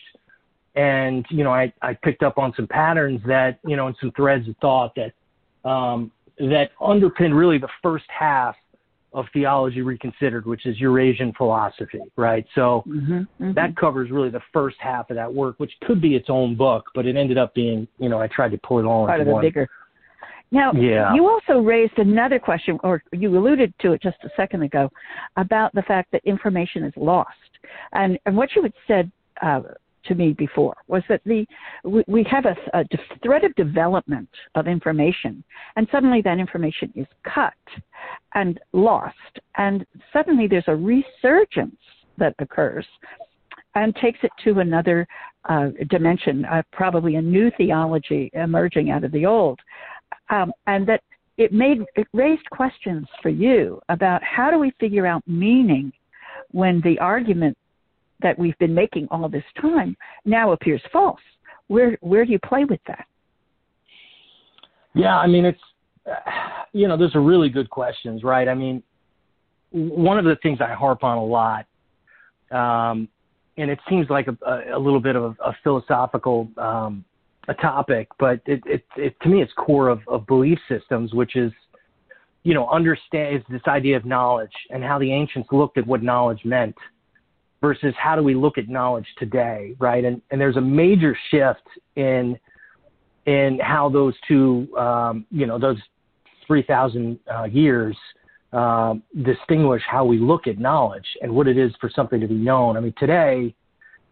And 0.77 1.25
you 1.31 1.43
know, 1.43 1.53
I 1.53 1.73
I 1.83 1.95
picked 1.95 2.23
up 2.23 2.39
on 2.39 2.53
some 2.55 2.67
patterns 2.67 3.21
that 3.27 3.59
you 3.67 3.77
know, 3.77 3.87
and 3.89 3.97
some 4.01 4.13
threads 4.13 4.49
of 4.49 4.57
thought 4.59 4.95
that 4.97 5.69
um, 5.69 6.13
that 6.39 6.71
underpin 6.81 7.37
really 7.37 7.59
the 7.59 7.69
first 7.83 8.05
half 8.09 8.55
of 9.17 9.25
theology 9.33 9.81
reconsidered, 9.81 10.45
which 10.45 10.67
is 10.67 10.79
Eurasian 10.79 11.33
philosophy, 11.33 12.01
right? 12.17 12.45
So 12.55 12.85
mm-hmm, 12.87 13.13
mm-hmm. 13.13 13.53
that 13.55 13.75
covers 13.75 14.11
really 14.11 14.29
the 14.29 14.43
first 14.53 14.77
half 14.79 15.09
of 15.09 15.17
that 15.17 15.33
work, 15.33 15.55
which 15.59 15.73
could 15.87 16.03
be 16.03 16.15
its 16.15 16.27
own 16.29 16.55
book, 16.55 16.85
but 16.95 17.07
it 17.07 17.17
ended 17.17 17.39
up 17.39 17.55
being, 17.55 17.89
you 17.99 18.11
know, 18.11 18.21
I 18.21 18.27
tried 18.27 18.51
to 18.51 18.59
pull 18.59 18.79
it 18.79 18.85
all 18.85 19.07
part 19.07 19.21
into 19.21 19.23
of 19.23 19.27
the 19.29 19.35
one. 19.35 19.43
bigger. 19.43 19.69
Now, 20.51 20.71
yeah. 20.73 21.15
you 21.15 21.27
also 21.27 21.61
raised 21.61 21.99
another 21.99 22.39
question, 22.39 22.79
or 22.85 23.03
you 23.13 23.37
alluded 23.37 23.73
to 23.81 23.93
it 23.93 24.03
just 24.03 24.19
a 24.23 24.29
second 24.37 24.63
ago, 24.63 24.91
about 25.37 25.73
the 25.73 25.83
fact 25.83 26.13
that 26.13 26.21
information 26.25 26.85
is 26.85 26.93
lost. 26.97 27.31
And, 27.93 28.19
and 28.27 28.37
what 28.37 28.51
you 28.55 28.63
had 28.63 28.73
said 28.87 29.11
uh, 29.43 29.61
to 30.09 30.15
me 30.15 30.33
before 30.33 30.77
was 30.89 31.03
that 31.09 31.21
the 31.25 31.47
we, 31.85 32.05
we 32.07 32.27
have 32.31 32.45
a, 32.47 32.57
a 32.79 32.85
thread 33.23 33.45
of 33.45 33.55
development 33.55 34.29
of 34.55 34.67
information, 34.67 35.43
and 35.77 35.87
suddenly 35.91 36.23
that 36.23 36.39
information 36.39 36.93
is 36.95 37.07
cut 37.25 37.55
and 38.35 38.61
lost, 38.73 39.15
and 39.57 39.87
suddenly 40.13 40.47
there's 40.47 40.65
a 40.69 40.77
resurgence 40.77 41.77
that 42.19 42.35
occurs 42.39 42.87
and 43.75 43.95
takes 43.97 44.19
it 44.23 44.31
to 44.43 44.61
another 44.61 45.07
uh, 45.49 45.69
dimension, 45.91 46.45
uh, 46.47 46.63
probably 46.73 47.17
a 47.17 47.23
new 47.23 47.51
theology 47.57 48.31
emerging 48.33 48.91
out 48.91 49.05
of 49.05 49.13
the 49.13 49.27
old, 49.27 49.61
um, 50.31 50.53
and 50.67 50.87
that 50.89 51.03
it 51.37 51.53
made 51.53 51.83
it 51.95 52.07
raised 52.13 52.49
questions 52.51 53.07
for 53.23 53.29
you 53.29 53.81
about 53.89 54.23
how 54.23 54.51
do 54.51 54.59
we 54.59 54.73
figure 54.81 55.07
out 55.07 55.23
meaning 55.27 55.93
when 56.53 56.81
the 56.83 56.99
argument 56.99 57.57
that 58.23 58.39
we've 58.39 58.59
been 58.59 58.75
making 58.75 59.09
all 59.11 59.29
this 59.29 59.45
time 59.61 59.97
now 60.25 60.53
appears 60.53 60.83
false. 60.93 61.21
Where 61.69 61.99
where 62.01 62.25
do 62.25 62.33
you 62.33 62.39
play 62.39 62.65
with 62.65 62.81
that? 62.87 63.07
Yeah, 64.95 65.17
I 65.17 65.27
mean 65.27 65.45
it's 65.45 65.61
you 66.73 66.89
know 66.89 66.97
those 66.97 67.15
are 67.15 67.23
really 67.23 67.49
good 67.49 67.71
questions, 67.71 68.23
right? 68.23 68.49
I 68.49 68.55
mean, 68.55 68.83
one 69.71 70.19
of 70.19 70.25
the 70.25 70.37
things 70.43 70.59
I 70.61 70.73
harp 70.73 71.03
on 71.05 71.19
a 71.19 71.25
lot, 71.25 71.67
um, 72.51 73.09
and 73.59 73.71
it 73.71 73.79
seems 73.89 74.09
like 74.09 74.29
a, 74.29 74.75
a 74.75 74.79
little 74.79 75.01
bit 75.01 75.17
of 75.17 75.25
a, 75.25 75.43
a 75.43 75.57
philosophical 75.63 76.49
um, 76.57 77.05
a 77.49 77.55
topic, 77.55 78.09
but 78.19 78.41
it, 78.47 78.61
it, 78.67 78.85
it 78.97 79.17
to 79.23 79.29
me 79.29 79.43
it's 79.43 79.53
core 79.57 79.89
of, 79.89 80.01
of 80.09 80.27
belief 80.27 80.59
systems, 80.69 81.13
which 81.13 81.37
is 81.37 81.53
you 82.43 82.55
know 82.55 82.69
understand 82.69 83.37
is 83.37 83.43
this 83.51 83.63
idea 83.67 83.97
of 83.97 84.05
knowledge 84.05 84.53
and 84.71 84.83
how 84.83 84.99
the 84.99 85.13
ancients 85.13 85.49
looked 85.53 85.79
at 85.79 85.87
what 85.87 86.03
knowledge 86.03 86.45
meant 86.45 86.75
versus 87.61 87.95
how 87.99 88.17
do 88.17 88.23
we 88.23 88.35
look 88.35 88.59
at 88.59 88.69
knowledge 88.69 89.07
today, 89.19 89.75
right? 89.79 90.05
And 90.05 90.21
and 90.31 90.41
there's 90.41 90.57
a 90.57 90.61
major 90.61 91.17
shift 91.31 91.67
in 91.97 92.39
in 93.27 93.59
how 93.61 93.89
those 93.89 94.15
two, 94.29 94.69
um, 94.77 95.27
you 95.31 95.47
know, 95.47 95.59
those 95.59 95.79
3,000 96.47 97.19
uh, 97.29 97.45
years 97.45 97.97
uh, 98.53 98.95
distinguish 99.25 99.83
how 99.89 100.05
we 100.05 100.19
look 100.19 100.47
at 100.47 100.59
knowledge 100.59 101.07
and 101.21 101.33
what 101.33 101.49
it 101.49 101.59
is 101.59 101.73
for 101.81 101.91
something 101.91 102.21
to 102.21 102.29
be 102.29 102.35
known. 102.35 102.77
I 102.77 102.81
mean, 102.81 102.95
today, 102.97 103.55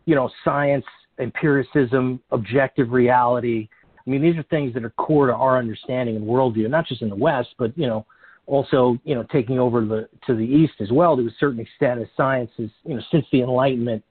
you 0.05 0.15
know, 0.15 0.29
science, 0.45 0.85
empiricism, 1.19 2.21
objective 2.33 2.91
reality. 2.91 3.69
I 4.05 4.11
mean, 4.11 4.21
these 4.21 4.37
are 4.37 4.43
things 4.45 4.75
that 4.75 4.85
are 4.85 4.91
core 4.91 5.29
to 5.29 5.35
our 5.35 5.59
understanding 5.59 6.17
and 6.17 6.25
worldview, 6.25 6.69
not 6.69 6.87
just 6.87 7.01
in 7.01 7.09
the 7.09 7.17
West, 7.17 7.51
but 7.59 7.77
you 7.79 7.87
know, 7.87 8.05
also, 8.47 8.99
you 9.05 9.15
know, 9.15 9.25
taking 9.33 9.59
over 9.59 9.85
the, 9.85 10.09
to 10.27 10.35
the 10.35 10.45
east 10.45 10.75
as 10.81 10.91
well 10.93 11.17
to 11.17 11.27
a 11.27 11.31
certain 11.39 11.61
extent 11.61 12.01
as 12.01 12.09
science 12.17 12.51
is, 12.59 12.71
you 12.85 12.95
know, 12.95 13.03
since 13.11 13.25
the 13.33 13.41
Enlightenment 13.41 14.05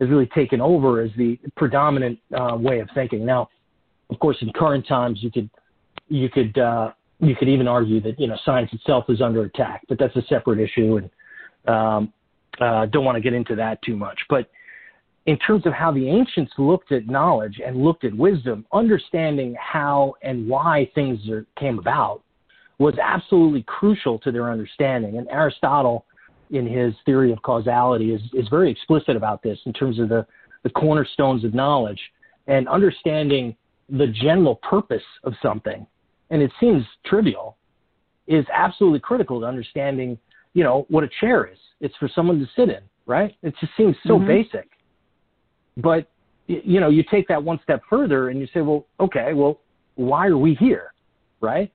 has 0.00 0.10
really 0.10 0.26
taken 0.26 0.60
over 0.60 1.00
as 1.00 1.10
the 1.16 1.38
predominant 1.56 2.18
uh, 2.38 2.56
way 2.56 2.80
of 2.80 2.88
thinking. 2.94 3.24
Now, 3.24 3.48
of 4.10 4.18
course, 4.18 4.36
in 4.40 4.52
current 4.52 4.86
times, 4.86 5.22
you 5.22 5.30
could 5.30 5.50
you 6.08 6.28
could 6.28 6.56
uh, 6.58 6.92
you 7.20 7.34
could 7.34 7.48
even 7.48 7.66
argue 7.66 8.00
that 8.02 8.18
you 8.18 8.26
know 8.26 8.36
science 8.44 8.72
itself 8.72 9.04
is 9.08 9.20
under 9.20 9.44
attack, 9.44 9.82
but 9.88 9.98
that's 9.98 10.14
a 10.16 10.22
separate 10.28 10.60
issue, 10.60 10.98
and 10.98 11.74
um, 11.74 12.12
uh, 12.60 12.86
don't 12.86 13.04
want 13.04 13.16
to 13.16 13.22
get 13.22 13.32
into 13.32 13.56
that 13.56 13.80
too 13.82 13.96
much. 13.96 14.18
But 14.28 14.48
in 15.26 15.36
terms 15.38 15.66
of 15.66 15.72
how 15.72 15.90
the 15.90 16.08
ancients 16.08 16.52
looked 16.56 16.92
at 16.92 17.08
knowledge 17.08 17.60
and 17.64 17.82
looked 17.82 18.04
at 18.04 18.14
wisdom, 18.14 18.64
understanding 18.72 19.56
how 19.60 20.14
and 20.22 20.48
why 20.48 20.88
things 20.94 21.18
are, 21.28 21.46
came 21.58 21.78
about 21.78 22.22
was 22.78 22.94
absolutely 23.02 23.62
crucial 23.62 24.18
to 24.20 24.30
their 24.30 24.50
understanding. 24.50 25.18
And 25.18 25.28
Aristotle, 25.28 26.04
in 26.50 26.66
his 26.66 26.94
theory 27.04 27.32
of 27.32 27.42
causality, 27.42 28.12
is, 28.12 28.20
is 28.32 28.48
very 28.48 28.70
explicit 28.70 29.16
about 29.16 29.42
this 29.42 29.58
in 29.66 29.72
terms 29.72 29.98
of 29.98 30.08
the, 30.08 30.26
the 30.62 30.70
cornerstones 30.70 31.44
of 31.44 31.54
knowledge 31.54 32.00
and 32.46 32.68
understanding 32.68 33.56
the 33.88 34.06
general 34.06 34.56
purpose 34.56 35.02
of 35.24 35.32
something. 35.42 35.86
And 36.30 36.42
it 36.42 36.52
seems 36.60 36.84
trivial, 37.04 37.56
is 38.26 38.44
absolutely 38.52 39.00
critical 39.00 39.40
to 39.40 39.46
understanding, 39.46 40.18
you 40.52 40.64
know, 40.64 40.86
what 40.88 41.04
a 41.04 41.08
chair 41.20 41.46
is. 41.46 41.58
It's 41.80 41.94
for 41.96 42.08
someone 42.12 42.40
to 42.40 42.46
sit 42.56 42.68
in, 42.68 42.80
right? 43.06 43.34
It 43.42 43.54
just 43.60 43.72
seems 43.76 43.96
so 44.04 44.18
mm-hmm. 44.18 44.26
basic. 44.26 44.68
But 45.76 46.08
you 46.48 46.80
know, 46.80 46.88
you 46.88 47.02
take 47.10 47.26
that 47.28 47.42
one 47.42 47.58
step 47.62 47.82
further 47.88 48.28
and 48.28 48.40
you 48.40 48.46
say, 48.54 48.60
well, 48.60 48.86
okay, 49.00 49.32
well, 49.34 49.60
why 49.96 50.26
are 50.26 50.38
we 50.38 50.54
here, 50.54 50.92
right? 51.40 51.72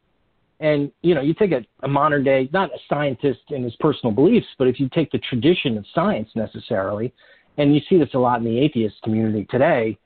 And 0.61 0.91
you 1.01 1.15
know, 1.15 1.21
you 1.21 1.33
take 1.33 1.51
a, 1.51 1.65
a 1.83 1.87
modern 1.87 2.23
day, 2.23 2.49
not 2.53 2.69
a 2.69 2.77
scientist 2.87 3.41
in 3.49 3.63
his 3.63 3.75
personal 3.79 4.13
beliefs, 4.13 4.47
but 4.57 4.67
if 4.67 4.79
you 4.79 4.89
take 4.93 5.11
the 5.11 5.19
tradition 5.19 5.77
of 5.77 5.85
science 5.93 6.29
necessarily, 6.35 7.13
and 7.57 7.75
you 7.75 7.81
see 7.89 7.97
this 7.97 8.09
a 8.13 8.17
lot 8.17 8.39
in 8.39 8.45
the 8.45 8.57
atheist 8.59 8.95
community 9.03 9.45
today, 9.49 9.97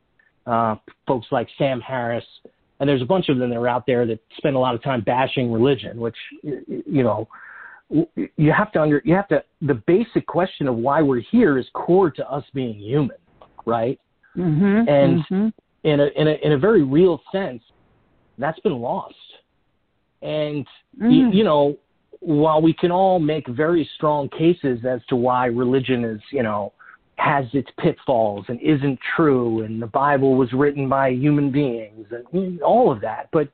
uh, 0.48 0.76
folks 1.08 1.28
like 1.32 1.48
Sam 1.58 1.80
Harris, 1.82 2.26
and 2.80 2.90
there's 2.90 3.02
a 3.02 3.06
bunch 3.06 3.30
of 3.30 3.38
them 3.38 3.50
that 3.50 3.58
are 3.58 3.68
out 3.68 3.86
there 3.86 4.06
that 4.08 4.20
spend 4.38 4.56
a 4.56 4.60
lot 4.60 4.76
of 4.76 4.82
time 4.82 5.02
bashing 5.02 5.52
religion, 5.52 6.00
which 6.00 6.18
you 6.42 7.04
know 7.04 7.28
you 7.90 8.52
have 8.52 8.72
to 8.72 8.82
under 8.82 9.02
you 9.06 9.14
have 9.14 9.28
to 9.28 9.44
the 9.62 9.76
basic 9.86 10.26
question 10.26 10.68
of 10.68 10.76
why 10.76 11.02
we're 11.02 11.22
here 11.32 11.58
is 11.58 11.68
core 11.74 12.10
to 12.10 12.28
us 12.30 12.44
being 12.54 12.74
human 12.80 13.18
right? 13.66 14.00
Mm-hmm, 14.38 14.90
and 14.90 15.24
mm-hmm. 15.26 15.48
in 15.84 16.00
a 16.00 16.08
in 16.16 16.28
a 16.28 16.46
in 16.46 16.52
a 16.54 16.58
very 16.58 16.84
real 16.84 17.22
sense, 17.32 17.62
that's 18.38 18.60
been 18.60 18.80
lost. 18.80 19.16
And 20.26 20.68
mm. 21.02 21.34
you, 21.34 21.44
know, 21.44 21.78
while 22.20 22.62
we 22.62 22.74
can 22.74 22.92
all 22.92 23.20
make 23.20 23.48
very 23.48 23.90
strong 23.96 24.28
cases 24.30 24.80
as 24.88 25.02
to 25.10 25.16
why 25.16 25.46
religion 25.46 26.04
is, 26.04 26.22
you 26.32 26.44
know, 26.44 26.74
has 27.18 27.46
its 27.54 27.70
pitfalls 27.80 28.46
and 28.50 28.60
isn't 28.62 29.00
true, 29.16 29.64
and 29.64 29.82
the 29.82 29.88
Bible 29.88 30.36
was 30.36 30.52
written 30.52 30.90
by 30.90 31.10
human 31.10 31.52
beings, 31.52 32.08
and 32.12 32.62
all 32.62 32.92
of 32.92 33.00
that, 33.02 33.30
but 33.32 33.50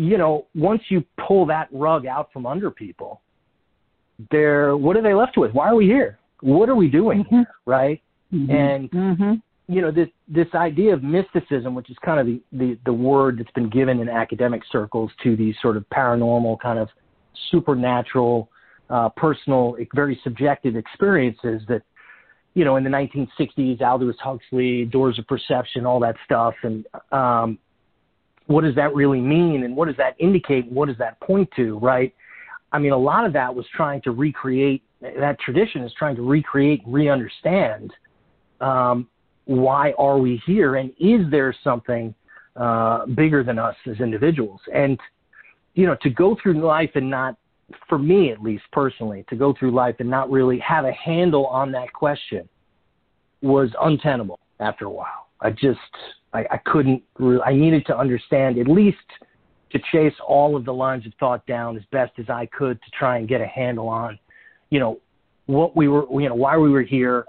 you 0.00 0.16
know, 0.16 0.46
once 0.54 0.80
you 0.88 1.04
pull 1.28 1.44
that 1.44 1.68
rug 1.70 2.06
out 2.06 2.32
from 2.32 2.46
under 2.46 2.70
people, 2.70 3.20
they're 4.30 4.74
what 4.74 4.96
are 4.96 5.02
they 5.02 5.12
left 5.12 5.36
with? 5.36 5.52
Why 5.52 5.68
are 5.68 5.74
we 5.74 5.84
here? 5.84 6.18
What 6.40 6.70
are 6.70 6.74
we 6.74 6.88
doing 6.88 7.24
mm-hmm. 7.24 7.36
here? 7.36 7.54
Right? 7.66 8.02
Mm-hmm. 8.32 8.50
And 8.50 8.90
mm-hmm. 8.90 9.32
You 9.70 9.80
know 9.80 9.92
this 9.92 10.08
this 10.26 10.48
idea 10.54 10.92
of 10.92 11.04
mysticism, 11.04 11.76
which 11.76 11.90
is 11.90 11.96
kind 12.04 12.18
of 12.18 12.26
the, 12.26 12.42
the 12.52 12.78
the 12.84 12.92
word 12.92 13.38
that's 13.38 13.52
been 13.52 13.70
given 13.70 14.00
in 14.00 14.08
academic 14.08 14.62
circles 14.70 15.12
to 15.22 15.36
these 15.36 15.54
sort 15.62 15.76
of 15.76 15.88
paranormal 15.90 16.58
kind 16.60 16.78
of 16.78 16.88
supernatural, 17.52 18.50
uh, 18.90 19.08
personal, 19.10 19.76
very 19.94 20.20
subjective 20.24 20.74
experiences 20.74 21.62
that 21.68 21.82
you 22.54 22.64
know 22.64 22.76
in 22.76 22.84
the 22.84 22.90
1960s, 22.90 23.80
Aldous 23.80 24.16
Huxley, 24.18 24.86
Doors 24.86 25.20
of 25.20 25.26
Perception, 25.28 25.86
all 25.86 26.00
that 26.00 26.16
stuff, 26.24 26.54
and 26.64 26.84
um, 27.12 27.56
what 28.46 28.64
does 28.64 28.74
that 28.74 28.92
really 28.92 29.20
mean, 29.20 29.62
and 29.62 29.76
what 29.76 29.86
does 29.86 29.96
that 29.98 30.16
indicate, 30.18 30.66
what 30.66 30.88
does 30.88 30.98
that 30.98 31.20
point 31.20 31.48
to, 31.54 31.78
right? 31.78 32.12
I 32.72 32.80
mean, 32.80 32.90
a 32.90 32.98
lot 32.98 33.24
of 33.24 33.32
that 33.34 33.54
was 33.54 33.66
trying 33.76 34.02
to 34.02 34.10
recreate 34.10 34.82
that 35.00 35.38
tradition 35.38 35.82
is 35.82 35.92
trying 35.96 36.16
to 36.16 36.22
recreate, 36.22 36.82
re-understand 36.86 37.92
um, 38.60 39.08
why 39.50 39.92
are 39.98 40.18
we 40.18 40.40
here, 40.46 40.76
and 40.76 40.92
is 41.00 41.28
there 41.28 41.52
something 41.64 42.14
uh, 42.54 43.04
bigger 43.06 43.42
than 43.42 43.58
us 43.58 43.74
as 43.90 43.98
individuals? 43.98 44.60
And 44.72 44.96
you 45.74 45.86
know, 45.86 45.96
to 46.02 46.10
go 46.10 46.36
through 46.40 46.64
life 46.64 46.90
and 46.94 47.10
not, 47.10 47.36
for 47.88 47.98
me 47.98 48.30
at 48.30 48.40
least 48.40 48.62
personally, 48.72 49.24
to 49.28 49.34
go 49.34 49.52
through 49.58 49.72
life 49.72 49.96
and 49.98 50.08
not 50.08 50.30
really 50.30 50.58
have 50.60 50.84
a 50.84 50.92
handle 50.92 51.46
on 51.46 51.72
that 51.72 51.92
question 51.92 52.48
was 53.42 53.70
untenable 53.80 54.38
after 54.60 54.84
a 54.84 54.90
while. 54.90 55.28
I 55.40 55.50
just, 55.50 55.78
I, 56.32 56.44
I 56.50 56.56
couldn't, 56.64 57.02
really, 57.18 57.42
I 57.42 57.52
needed 57.52 57.86
to 57.86 57.98
understand 57.98 58.58
at 58.58 58.68
least 58.68 58.98
to 59.72 59.80
chase 59.90 60.14
all 60.26 60.56
of 60.56 60.64
the 60.64 60.74
lines 60.74 61.06
of 61.06 61.12
thought 61.18 61.44
down 61.46 61.76
as 61.76 61.82
best 61.90 62.12
as 62.18 62.28
I 62.28 62.46
could 62.46 62.80
to 62.82 62.90
try 62.96 63.18
and 63.18 63.28
get 63.28 63.40
a 63.40 63.46
handle 63.46 63.88
on, 63.88 64.18
you 64.70 64.78
know, 64.78 65.00
what 65.46 65.76
we 65.76 65.88
were, 65.88 66.06
you 66.20 66.28
know, 66.28 66.34
why 66.36 66.56
we 66.56 66.70
were 66.70 66.82
here, 66.82 67.24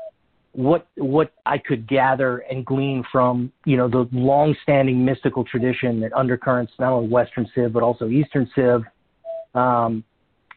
what 0.53 0.87
what 0.95 1.31
I 1.45 1.57
could 1.57 1.87
gather 1.87 2.39
and 2.39 2.65
glean 2.65 3.03
from 3.11 3.51
you 3.65 3.77
know 3.77 3.87
the 3.87 4.07
long-standing 4.11 5.03
mystical 5.03 5.43
tradition 5.43 5.99
that 6.01 6.13
undercurrents 6.13 6.73
not 6.79 6.91
only 6.91 7.09
Western 7.09 7.49
Civ 7.55 7.73
but 7.73 7.83
also 7.83 8.07
Eastern 8.09 8.49
Civ, 8.55 8.81
um, 9.55 10.03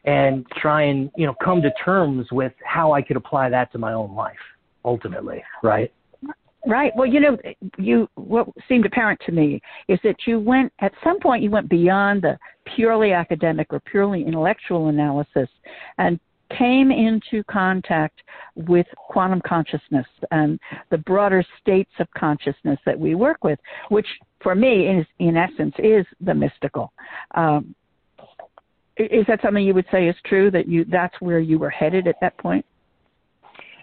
and 0.05 0.45
try 0.57 0.83
and 0.83 1.11
you 1.17 1.27
know 1.27 1.35
come 1.43 1.63
to 1.63 1.71
terms 1.85 2.27
with 2.33 2.53
how 2.65 2.93
I 2.93 3.03
could 3.03 3.17
apply 3.17 3.51
that 3.51 3.71
to 3.73 3.79
my 3.79 3.93
own 3.93 4.15
life 4.15 4.37
ultimately, 4.85 5.43
right? 5.63 5.93
Right. 6.67 6.93
Well, 6.97 7.07
you 7.07 7.21
know, 7.21 7.37
you 7.77 8.09
what 8.15 8.49
seemed 8.69 8.87
apparent 8.87 9.21
to 9.27 9.33
me 9.33 9.61
is 9.89 9.99
that 10.03 10.17
you 10.27 10.41
went 10.41 10.73
at 10.81 10.93
some 11.05 11.21
point 11.21 11.43
you 11.43 11.51
went 11.51 11.69
beyond 11.69 12.23
the 12.23 12.39
purely 12.75 13.13
academic 13.13 13.67
or 13.71 13.81
purely 13.81 14.25
intellectual 14.25 14.89
analysis 14.89 15.49
and 15.99 16.19
came 16.51 16.91
into 16.91 17.43
contact 17.45 18.21
with 18.55 18.87
quantum 18.97 19.41
consciousness 19.47 20.07
and 20.31 20.59
the 20.91 20.99
broader 20.99 21.45
states 21.61 21.91
of 21.99 22.07
consciousness 22.17 22.79
that 22.87 22.99
we 22.99 23.15
work 23.15 23.43
with, 23.45 23.59
which 23.89 24.07
for 24.43 24.55
me 24.55 24.87
is, 24.87 25.07
in 25.19 25.37
essence, 25.37 25.75
is 25.79 26.07
the 26.21 26.35
mystical. 26.35 26.93
Um, 27.35 27.75
is 28.97 29.25
that 29.27 29.41
something 29.43 29.65
you 29.65 29.75
would 29.75 29.87
say 29.91 30.09
is 30.09 30.15
true 30.27 30.51
that 30.53 30.69
you 30.69 30.85
that's 30.85 31.15
where 31.21 31.41
you 31.41 31.59
were 31.59 31.71
headed 31.71 32.07
at 32.07 32.17
that 32.21 32.37
point? 32.39 32.65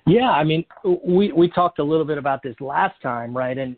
Yeah, 0.08 0.32
I 0.32 0.43
mean, 0.43 0.63
we 1.06 1.32
we 1.32 1.50
talked 1.50 1.80
a 1.80 1.84
little 1.84 2.06
bit 2.06 2.17
about 2.17 2.41
this 2.41 2.56
last 2.60 3.00
time, 3.02 3.36
right? 3.36 3.58
And 3.58 3.76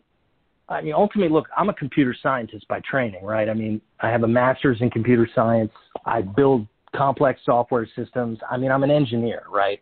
I 0.68 0.80
mean, 0.80 0.94
ultimately, 0.94 1.32
look, 1.32 1.48
I'm 1.56 1.68
a 1.68 1.74
computer 1.74 2.14
scientist 2.22 2.66
by 2.68 2.80
training, 2.88 3.24
right? 3.24 3.48
I 3.48 3.54
mean, 3.54 3.80
I 4.00 4.10
have 4.10 4.22
a 4.22 4.28
master's 4.28 4.80
in 4.80 4.90
computer 4.90 5.28
science. 5.34 5.72
I 6.06 6.22
build 6.22 6.66
complex 6.94 7.40
software 7.44 7.86
systems. 7.96 8.38
I 8.50 8.56
mean, 8.56 8.70
I'm 8.70 8.82
an 8.82 8.90
engineer, 8.90 9.42
right? 9.50 9.80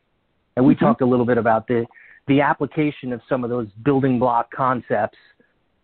And 0.57 0.67
we 0.67 0.75
mm-hmm. 0.75 0.85
talked 0.85 1.01
a 1.01 1.07
little 1.07 1.27
bit 1.27 1.39
about 1.39 1.67
the 1.67 1.87
the 2.29 2.41
application 2.41 3.13
of 3.13 3.21
some 3.29 3.43
of 3.43 3.51
those 3.51 3.67
building 3.85 4.19
block 4.19 4.51
concepts 4.53 5.19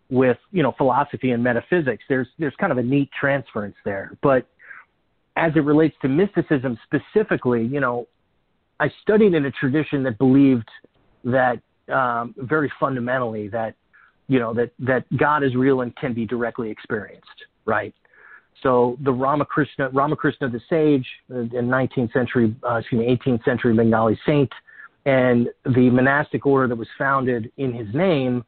with 0.09 0.37
you 0.51 0.63
know 0.63 0.73
philosophy 0.77 1.31
and 1.31 1.43
metaphysics. 1.43 2.03
There's 2.09 2.27
there's 2.37 2.55
kind 2.59 2.71
of 2.71 2.77
a 2.77 2.83
neat 2.83 3.09
transference 3.19 3.75
there, 3.85 4.17
but 4.21 4.47
as 5.35 5.53
it 5.55 5.63
relates 5.63 5.95
to 6.01 6.09
mysticism 6.09 6.77
specifically, 6.83 7.65
you 7.65 7.79
know, 7.79 8.07
I 8.79 8.91
studied 9.01 9.33
in 9.33 9.45
a 9.45 9.51
tradition 9.51 10.03
that 10.03 10.17
believed 10.17 10.67
that 11.23 11.59
um, 11.89 12.35
very 12.37 12.71
fundamentally 12.79 13.47
that 13.49 13.75
you 14.27 14.39
know 14.39 14.53
that 14.53 14.71
that 14.79 15.05
God 15.17 15.43
is 15.43 15.55
real 15.55 15.81
and 15.81 15.95
can 15.95 16.13
be 16.13 16.25
directly 16.25 16.69
experienced, 16.69 17.27
right? 17.65 17.93
So 18.63 18.97
the 19.03 19.11
Ramakrishna, 19.11 19.89
Ramakrishna 19.89 20.49
the 20.49 20.61
sage, 20.69 21.05
uh, 21.31 21.39
in 21.39 21.67
19th 21.67 22.13
century, 22.13 22.55
uh, 22.67 22.75
excuse 22.75 22.99
me, 22.99 23.17
18th 23.25 23.43
century 23.45 23.73
Bengali 23.73 24.19
saint, 24.25 24.51
and 25.05 25.49
the 25.65 25.89
monastic 25.89 26.45
order 26.45 26.67
that 26.67 26.75
was 26.75 26.87
founded 26.97 27.51
in 27.57 27.73
his 27.73 27.87
name 27.93 28.43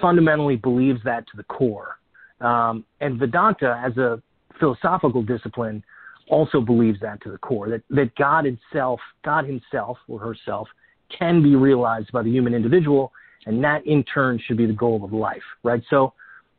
fundamentally 0.00 0.56
believes 0.56 1.00
that 1.04 1.26
to 1.28 1.36
the 1.36 1.42
core. 1.44 1.98
Um, 2.40 2.84
and 3.00 3.18
Vedanta, 3.18 3.80
as 3.84 3.96
a 3.96 4.22
philosophical 4.60 5.22
discipline, 5.22 5.82
also 6.28 6.60
believes 6.60 7.00
that 7.00 7.22
to 7.22 7.30
the 7.30 7.38
core 7.38 7.68
that, 7.68 7.82
that 7.90 8.14
God 8.16 8.46
itself, 8.46 9.00
God 9.24 9.44
himself 9.46 9.98
or 10.08 10.18
herself, 10.18 10.68
can 11.16 11.42
be 11.42 11.54
realized 11.54 12.10
by 12.12 12.22
the 12.22 12.30
human 12.30 12.54
individual, 12.54 13.12
and 13.46 13.62
that 13.62 13.86
in 13.86 14.02
turn 14.04 14.40
should 14.46 14.56
be 14.56 14.66
the 14.66 14.72
goal 14.72 15.04
of 15.04 15.12
life, 15.12 15.42
right? 15.62 15.82
So 15.90 16.12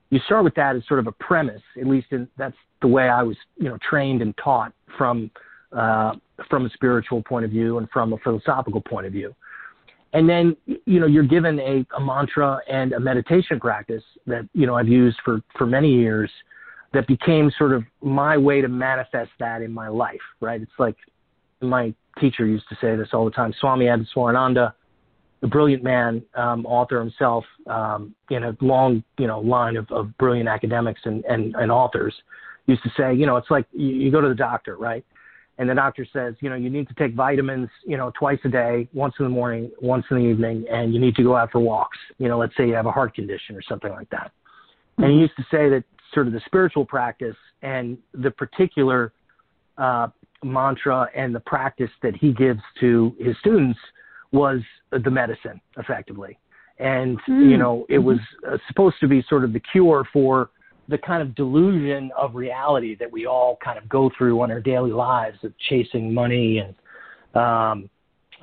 you 0.10 0.20
start 0.26 0.44
with 0.44 0.56
that 0.56 0.76
as 0.76 0.84
sort 0.88 1.00
of 1.00 1.08
a 1.08 1.12
premise. 1.12 1.62
At 1.80 1.88
least 1.88 2.08
in, 2.12 2.28
that's 2.38 2.56
the 2.82 2.88
way 2.88 3.10
I 3.10 3.24
was, 3.24 3.38
you 3.58 3.70
know, 3.70 3.78
trained 3.88 4.22
and 4.22 4.36
taught 4.38 4.74
from 4.98 5.32
uh, 5.72 6.14
from 6.50 6.66
a 6.66 6.70
spiritual 6.70 7.22
point 7.24 7.46
of 7.46 7.52
view 7.52 7.78
and 7.78 7.90
from 7.90 8.14
a 8.14 8.18
philosophical 8.20 8.82
point 8.82 9.06
of 9.06 9.12
view. 9.12 9.34
And 10.14 10.30
then, 10.30 10.56
you 10.66 11.00
know, 11.00 11.08
you're 11.08 11.28
given 11.28 11.60
a, 11.60 11.86
a 11.98 12.00
mantra 12.00 12.60
and 12.70 12.94
a 12.94 13.00
meditation 13.00 13.60
practice 13.60 14.04
that 14.28 14.48
you 14.54 14.66
know 14.66 14.76
I've 14.76 14.88
used 14.88 15.18
for 15.26 15.42
for 15.58 15.66
many 15.66 15.92
years 15.94 16.30
that 16.94 17.08
became 17.08 17.52
sort 17.58 17.74
of 17.74 17.84
my 18.02 18.38
way 18.38 18.62
to 18.62 18.70
manifest 18.70 19.32
that 19.40 19.62
in 19.62 19.74
my 19.74 19.90
life, 19.90 20.22
right? 20.40 20.62
It's 20.62 20.72
like 20.80 20.96
my 21.62 21.94
teacher 22.20 22.46
used 22.46 22.70
to 22.70 22.78
say 22.80 22.96
this 22.96 23.10
all 23.12 23.26
the 23.26 23.32
time, 23.32 23.54
Swami 23.60 23.86
Adiswarananda, 23.86 24.74
a 25.46 25.48
brilliant 25.48 25.84
man, 25.84 26.24
um, 26.34 26.66
author 26.66 27.00
himself, 27.00 27.46
um, 27.68 28.16
in 28.32 28.44
a 28.44 28.58
long, 28.62 29.04
you 29.20 29.28
know, 29.28 29.40
line 29.40 29.78
of, 29.78 29.90
of 29.92 30.16
brilliant 30.18 30.50
academics 30.50 31.00
and, 31.06 31.24
and, 31.26 31.56
and 31.56 31.72
authors, 31.72 32.14
used 32.66 32.82
to 32.82 32.90
say, 32.98 33.14
you 33.14 33.28
know, 33.28 33.38
it's 33.38 33.52
like 33.52 33.68
you, 33.72 33.88
you 33.88 34.12
go 34.12 34.20
to 34.20 34.28
the 34.28 34.36
doctor, 34.36 34.76
right? 34.76 35.06
And 35.58 35.70
the 35.70 35.76
doctor 35.76 36.06
says, 36.12 36.34
you 36.42 36.50
know, 36.50 36.56
you 36.56 36.70
need 36.70 36.88
to 36.88 36.96
take 36.96 37.14
vitamins, 37.14 37.70
you 37.86 37.96
know, 37.96 38.12
twice 38.20 38.40
a 38.44 38.50
day, 38.50 38.90
once 38.92 39.14
in 39.20 39.26
the 39.26 39.30
morning, 39.30 39.72
once 39.80 40.04
in 40.10 40.18
the 40.18 40.24
evening, 40.24 40.66
and 40.70 40.94
you 40.94 41.00
need 41.00 41.16
to 41.16 41.24
go 41.24 41.36
out 41.36 41.52
for 41.52 41.60
walks. 41.60 41.98
You 42.18 42.28
know, 42.28 42.40
let's 42.40 42.58
say 42.58 42.68
you 42.68 42.74
have 42.74 42.88
a 42.88 42.92
heart 42.92 43.14
condition 43.14 43.56
or 43.56 43.62
something 43.62 43.92
like 43.92 44.10
that. 44.10 44.32
And 44.98 45.12
he 45.12 45.20
used 45.20 45.36
to 45.38 45.44
say 45.44 45.70
that 45.70 45.84
sort 46.14 46.28
of 46.28 46.34
the 46.34 46.42
spiritual 46.46 46.86
practice 46.86 47.36
and 47.62 47.98
the 48.14 48.32
particular 48.32 49.14
uh, 49.78 50.08
mantra 50.44 51.08
and 51.16 51.34
the 51.34 51.40
practice 51.42 51.92
that 52.02 52.16
he 52.16 52.34
gives 52.34 52.62
to 52.80 53.16
his 53.20 53.36
students 53.40 53.80
was 54.36 54.60
the 54.92 55.10
medicine, 55.22 55.60
effectively. 55.78 56.38
And, 56.80 57.18
mm. 57.28 57.50
you 57.50 57.58
know, 57.58 57.86
it 57.90 58.00
was 58.00 58.20
uh, 58.48 58.58
supposed 58.68 58.98
to 59.00 59.08
be 59.08 59.24
sort 59.30 59.44
of 59.46 59.54
the 59.54 59.62
cure 59.72 60.04
for 60.12 60.50
the 60.88 60.98
kind 60.98 61.22
of 61.22 61.34
delusion 61.34 62.12
of 62.18 62.36
reality 62.36 62.96
that 63.02 63.12
we 63.12 63.26
all 63.26 63.58
kind 63.64 63.78
of 63.78 63.90
go 63.90 64.12
through 64.16 64.42
on 64.42 64.52
our 64.52 64.62
daily 64.62 64.92
lives 64.92 65.40
of 65.44 65.52
chasing 65.70 66.14
money 66.14 66.60
and, 66.60 66.76
um, 67.34 67.90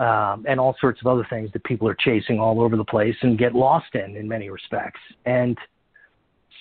um, 0.04 0.44
and 0.48 0.58
all 0.58 0.74
sorts 0.80 1.00
of 1.02 1.06
other 1.06 1.26
things 1.30 1.50
that 1.52 1.62
people 1.64 1.86
are 1.86 1.96
chasing 2.08 2.40
all 2.40 2.60
over 2.60 2.76
the 2.76 2.84
place 2.84 3.14
and 3.22 3.38
get 3.38 3.54
lost 3.54 3.94
in, 3.94 4.16
in 4.16 4.26
many 4.26 4.50
respects. 4.50 5.00
And 5.26 5.56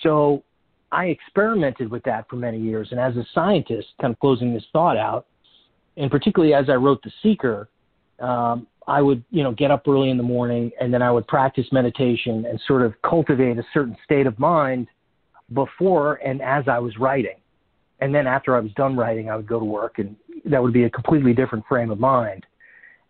so 0.02 0.44
I 0.92 1.06
experimented 1.06 1.90
with 1.90 2.04
that 2.04 2.28
for 2.28 2.36
many 2.36 2.60
years. 2.60 2.88
And 2.90 3.00
as 3.00 3.16
a 3.16 3.26
scientist, 3.34 3.88
kind 4.00 4.12
of 4.12 4.20
closing 4.20 4.52
this 4.54 4.66
thought 4.72 4.98
out, 4.98 5.26
and 5.96 6.10
particularly 6.10 6.54
as 6.54 6.66
I 6.68 6.74
wrote 6.74 7.02
The 7.02 7.12
Seeker, 7.22 7.68
um, 8.20 8.66
I 8.88 9.00
would, 9.00 9.22
you 9.30 9.42
know, 9.42 9.52
get 9.52 9.70
up 9.70 9.86
early 9.86 10.10
in 10.10 10.16
the 10.16 10.22
morning 10.22 10.70
and 10.80 10.92
then 10.92 11.02
I 11.02 11.10
would 11.10 11.26
practice 11.26 11.66
meditation 11.72 12.46
and 12.46 12.60
sort 12.66 12.82
of 12.82 12.94
cultivate 13.02 13.58
a 13.58 13.64
certain 13.72 13.96
state 14.04 14.26
of 14.26 14.38
mind 14.38 14.88
before 15.52 16.16
and 16.16 16.42
as 16.42 16.64
I 16.68 16.78
was 16.78 16.96
writing. 16.98 17.36
And 18.00 18.14
then 18.14 18.26
after 18.26 18.56
I 18.56 18.60
was 18.60 18.72
done 18.72 18.96
writing, 18.96 19.30
I 19.30 19.36
would 19.36 19.46
go 19.46 19.58
to 19.58 19.64
work 19.64 19.98
and 19.98 20.16
that 20.44 20.62
would 20.62 20.72
be 20.72 20.84
a 20.84 20.90
completely 20.90 21.32
different 21.32 21.64
frame 21.68 21.90
of 21.90 22.00
mind. 22.00 22.44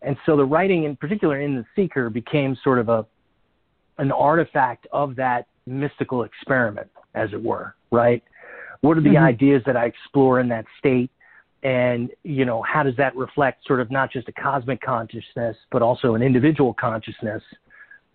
And 0.02 0.16
so 0.26 0.36
the 0.36 0.44
writing 0.44 0.84
in 0.84 0.96
particular 0.96 1.40
in 1.40 1.56
The 1.56 1.64
Seeker 1.74 2.10
became 2.10 2.56
sort 2.62 2.78
of 2.78 2.88
a 2.88 3.06
an 3.98 4.10
artifact 4.10 4.86
of 4.90 5.14
that 5.16 5.46
mystical 5.66 6.24
experiment, 6.24 6.90
as 7.14 7.32
it 7.32 7.42
were, 7.42 7.74
right? 7.90 8.22
What 8.80 8.96
are 8.96 9.02
the 9.02 9.10
mm-hmm. 9.10 9.24
ideas 9.24 9.62
that 9.66 9.76
I 9.76 9.84
explore 9.84 10.40
in 10.40 10.48
that 10.48 10.64
state? 10.78 11.10
And 11.62 12.10
you 12.24 12.44
know 12.44 12.62
how 12.62 12.82
does 12.82 12.96
that 12.96 13.14
reflect 13.16 13.66
sort 13.66 13.80
of 13.80 13.90
not 13.90 14.10
just 14.10 14.28
a 14.28 14.32
cosmic 14.32 14.80
consciousness 14.80 15.56
but 15.70 15.82
also 15.82 16.14
an 16.14 16.22
individual 16.22 16.74
consciousness? 16.74 17.42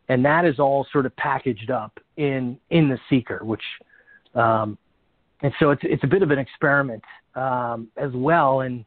And 0.10 0.24
that 0.24 0.46
is 0.46 0.60
all 0.60 0.86
sort 0.92 1.06
of 1.06 1.16
packaged 1.16 1.72
up 1.72 2.00
in 2.18 2.58
in 2.70 2.90
the 2.90 3.00
seeker 3.10 3.40
which 3.44 3.62
um 4.36 4.78
and 5.42 5.54
so 5.60 5.72
it's 5.72 5.82
it's 5.86 6.04
a 6.04 6.08
bit 6.08 6.24
of 6.24 6.32
an 6.32 6.40
experiment 6.40 7.04
um 7.36 7.88
as 7.98 8.12
well. 8.14 8.62
And 8.62 8.84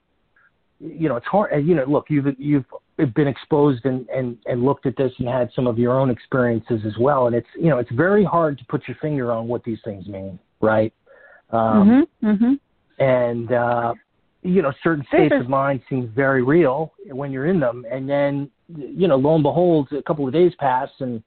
you 0.78 1.08
know 1.08 1.16
it's 1.16 1.26
hard 1.26 1.66
you 1.66 1.74
know 1.74 1.84
look 1.86 2.06
you've 2.10 2.26
you've 2.38 2.66
been 3.14 3.28
exposed 3.28 3.86
and 3.86 4.06
and 4.10 4.36
and 4.44 4.62
looked 4.62 4.84
at 4.84 4.96
this 4.96 5.12
and 5.18 5.28
had 5.28 5.50
some 5.56 5.66
of 5.66 5.78
your 5.78 5.98
own 5.98 6.10
experiences 6.10 6.82
as 6.86 6.98
well. 6.98 7.28
And 7.28 7.34
it's 7.34 7.48
you 7.58 7.70
know 7.70 7.78
it's 7.78 7.92
very 7.92 8.24
hard 8.24 8.58
to 8.58 8.64
put 8.66 8.86
your 8.86 8.96
finger 9.00 9.32
on 9.32 9.48
what 9.48 9.64
these 9.64 9.78
things 9.84 10.06
mean 10.06 10.38
right? 10.60 10.92
Um 11.50 12.06
mm-hmm, 12.20 12.28
mm-hmm. 12.28 13.02
and 13.02 13.52
uh 13.52 13.94
you 14.42 14.62
know, 14.62 14.72
certain 14.82 15.04
states 15.08 15.34
of 15.38 15.48
mind 15.48 15.82
seem 15.88 16.10
very 16.14 16.42
real 16.42 16.92
when 17.06 17.30
you're 17.30 17.46
in 17.46 17.60
them, 17.60 17.84
and 17.90 18.08
then, 18.08 18.50
you 18.74 19.06
know, 19.06 19.16
lo 19.16 19.34
and 19.34 19.42
behold, 19.42 19.88
a 19.92 20.02
couple 20.02 20.26
of 20.26 20.32
days 20.32 20.52
pass, 20.58 20.88
and 21.00 21.22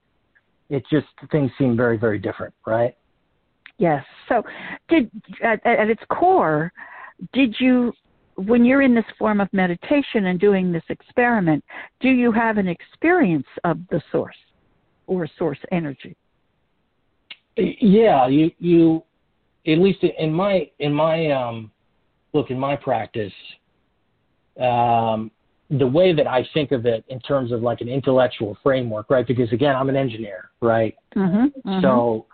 it 0.70 0.84
just 0.92 1.08
things 1.32 1.52
seem 1.58 1.78
very, 1.78 1.98
very 1.98 2.18
different, 2.18 2.54
right? 2.66 2.96
Yes. 3.78 4.04
So, 4.30 4.44
did 4.90 5.12
at, 5.44 5.64
at 5.66 5.90
its 5.90 6.02
core, 6.10 6.72
did 7.34 7.56
you, 7.60 7.94
when 8.36 8.66
you're 8.66 8.82
in 8.82 8.96
this 8.96 9.06
form 9.20 9.40
of 9.42 9.48
meditation 9.54 10.26
and 10.26 10.40
doing 10.40 10.72
this 10.72 10.84
experiment, 10.90 11.64
do 12.00 12.10
you 12.10 12.32
have 12.32 12.58
an 12.58 12.68
experience 12.68 13.48
of 13.64 13.78
the 13.92 14.02
source 14.12 14.36
or 15.06 15.28
source 15.38 15.60
energy? 15.72 16.16
Yeah, 17.58 18.28
you 18.28 18.52
you, 18.58 19.04
at 19.68 19.78
least 19.78 20.04
in 20.04 20.34
my 20.34 20.70
in 20.80 20.92
my 20.92 21.30
um 21.30 21.72
look, 22.34 22.50
in 22.50 22.60
my 22.60 22.76
practice, 22.76 23.34
um, 24.60 25.32
the 25.70 25.88
way 25.88 26.14
that 26.14 26.28
I 26.28 26.48
think 26.54 26.72
of 26.72 26.86
it 26.86 27.04
in 27.08 27.20
terms 27.22 27.52
of 27.52 27.62
like 27.62 27.82
an 27.82 27.90
intellectual 27.90 28.58
framework, 28.62 29.10
right? 29.10 29.26
Because 29.26 29.52
again, 29.52 29.76
I'm 29.76 29.90
an 29.90 29.96
engineer, 29.96 30.50
right? 30.62 30.96
Mm-hmm, 31.16 31.68
mm-hmm. 31.68 31.82
So 31.82 32.26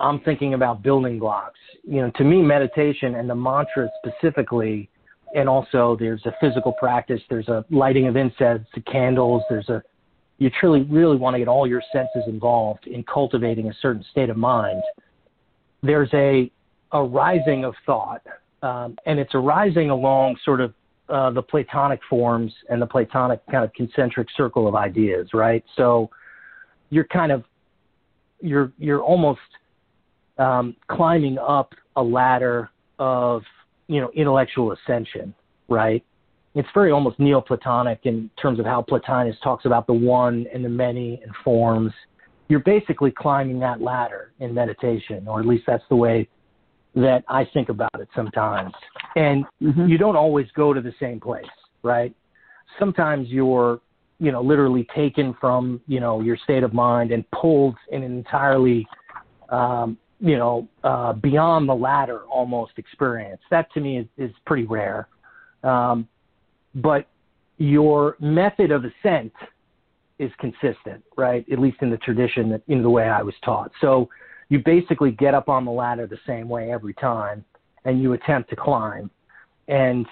I'm 0.00 0.20
thinking 0.20 0.54
about 0.54 0.82
building 0.82 1.18
blocks. 1.18 1.58
You 1.84 2.02
know, 2.02 2.10
to 2.16 2.24
me, 2.24 2.42
meditation 2.42 3.16
and 3.16 3.28
the 3.28 3.34
mantra 3.34 3.88
specifically, 4.04 4.88
and 5.34 5.48
also 5.48 5.96
there's 5.98 6.24
a 6.26 6.34
physical 6.40 6.72
practice, 6.72 7.20
there's 7.28 7.48
a 7.48 7.64
lighting 7.70 8.06
of 8.06 8.16
incense, 8.16 8.66
the 8.74 8.80
candles, 8.82 9.42
there's 9.50 9.68
a, 9.68 9.82
you 10.38 10.50
truly 10.60 10.82
really 10.82 11.16
want 11.16 11.34
to 11.34 11.38
get 11.38 11.48
all 11.48 11.66
your 11.66 11.82
senses 11.92 12.22
involved 12.26 12.86
in 12.86 13.02
cultivating 13.04 13.68
a 13.68 13.74
certain 13.80 14.04
state 14.10 14.30
of 14.30 14.36
mind. 14.36 14.82
There's 15.82 16.10
a, 16.14 16.50
a 16.92 17.02
rising 17.02 17.64
of 17.64 17.74
thought 17.84 18.22
um, 18.62 18.96
and 19.06 19.18
it's 19.18 19.34
arising 19.34 19.90
along 19.90 20.36
sort 20.44 20.60
of 20.60 20.74
uh, 21.08 21.30
the 21.30 21.42
Platonic 21.42 22.00
forms 22.08 22.52
and 22.68 22.80
the 22.80 22.86
Platonic 22.86 23.40
kind 23.50 23.64
of 23.64 23.72
concentric 23.74 24.28
circle 24.36 24.66
of 24.66 24.74
ideas, 24.74 25.28
right? 25.32 25.64
So 25.76 26.10
you're 26.90 27.04
kind 27.04 27.32
of 27.32 27.44
you're 28.40 28.72
you're 28.78 29.02
almost 29.02 29.40
um, 30.38 30.76
climbing 30.88 31.38
up 31.38 31.72
a 31.96 32.02
ladder 32.02 32.70
of 32.98 33.42
you 33.88 34.00
know 34.00 34.10
intellectual 34.14 34.72
ascension, 34.72 35.34
right? 35.68 36.04
It's 36.54 36.68
very 36.72 36.90
almost 36.90 37.18
Neoplatonic 37.18 38.00
in 38.04 38.30
terms 38.40 38.58
of 38.58 38.64
how 38.64 38.82
Plotinus 38.82 39.36
talks 39.42 39.66
about 39.66 39.86
the 39.86 39.92
one 39.92 40.46
and 40.52 40.64
the 40.64 40.70
many 40.70 41.20
and 41.22 41.32
forms. 41.44 41.92
You're 42.48 42.60
basically 42.60 43.10
climbing 43.10 43.58
that 43.60 43.82
ladder 43.82 44.32
in 44.40 44.54
meditation, 44.54 45.28
or 45.28 45.40
at 45.40 45.46
least 45.46 45.64
that's 45.66 45.84
the 45.90 45.96
way 45.96 46.28
that 46.96 47.24
I 47.28 47.44
think 47.52 47.68
about 47.68 48.00
it 48.00 48.08
sometimes. 48.16 48.72
And 49.14 49.44
mm-hmm. 49.62 49.86
you 49.86 49.98
don't 49.98 50.16
always 50.16 50.46
go 50.56 50.72
to 50.72 50.80
the 50.80 50.94
same 50.98 51.20
place, 51.20 51.44
right? 51.82 52.14
Sometimes 52.78 53.28
you're, 53.28 53.80
you 54.18 54.32
know, 54.32 54.40
literally 54.40 54.86
taken 54.96 55.36
from, 55.38 55.80
you 55.86 56.00
know, 56.00 56.22
your 56.22 56.38
state 56.38 56.62
of 56.62 56.72
mind 56.72 57.12
and 57.12 57.30
pulled 57.30 57.76
in 57.92 58.02
an 58.02 58.16
entirely, 58.16 58.86
um, 59.50 59.98
you 60.20 60.38
know, 60.38 60.66
uh, 60.84 61.12
beyond 61.12 61.68
the 61.68 61.74
ladder 61.74 62.20
almost 62.22 62.72
experience. 62.78 63.42
That 63.50 63.70
to 63.74 63.80
me 63.80 63.98
is, 63.98 64.06
is 64.16 64.30
pretty 64.46 64.64
rare. 64.64 65.08
Um, 65.62 66.08
but 66.76 67.06
your 67.58 68.16
method 68.20 68.70
of 68.70 68.84
ascent 68.84 69.32
is 70.18 70.30
consistent, 70.38 71.04
right? 71.18 71.44
At 71.52 71.58
least 71.58 71.76
in 71.82 71.90
the 71.90 71.98
tradition 71.98 72.50
that, 72.50 72.62
in 72.68 72.82
the 72.82 72.88
way 72.88 73.04
I 73.04 73.22
was 73.22 73.34
taught. 73.44 73.70
So, 73.82 74.08
you 74.48 74.60
basically 74.64 75.10
get 75.10 75.34
up 75.34 75.48
on 75.48 75.64
the 75.64 75.70
ladder 75.70 76.06
the 76.06 76.18
same 76.26 76.48
way 76.48 76.70
every 76.70 76.94
time 76.94 77.44
and 77.84 78.02
you 78.02 78.12
attempt 78.12 78.50
to 78.50 78.56
climb. 78.56 79.10
And 79.68 80.06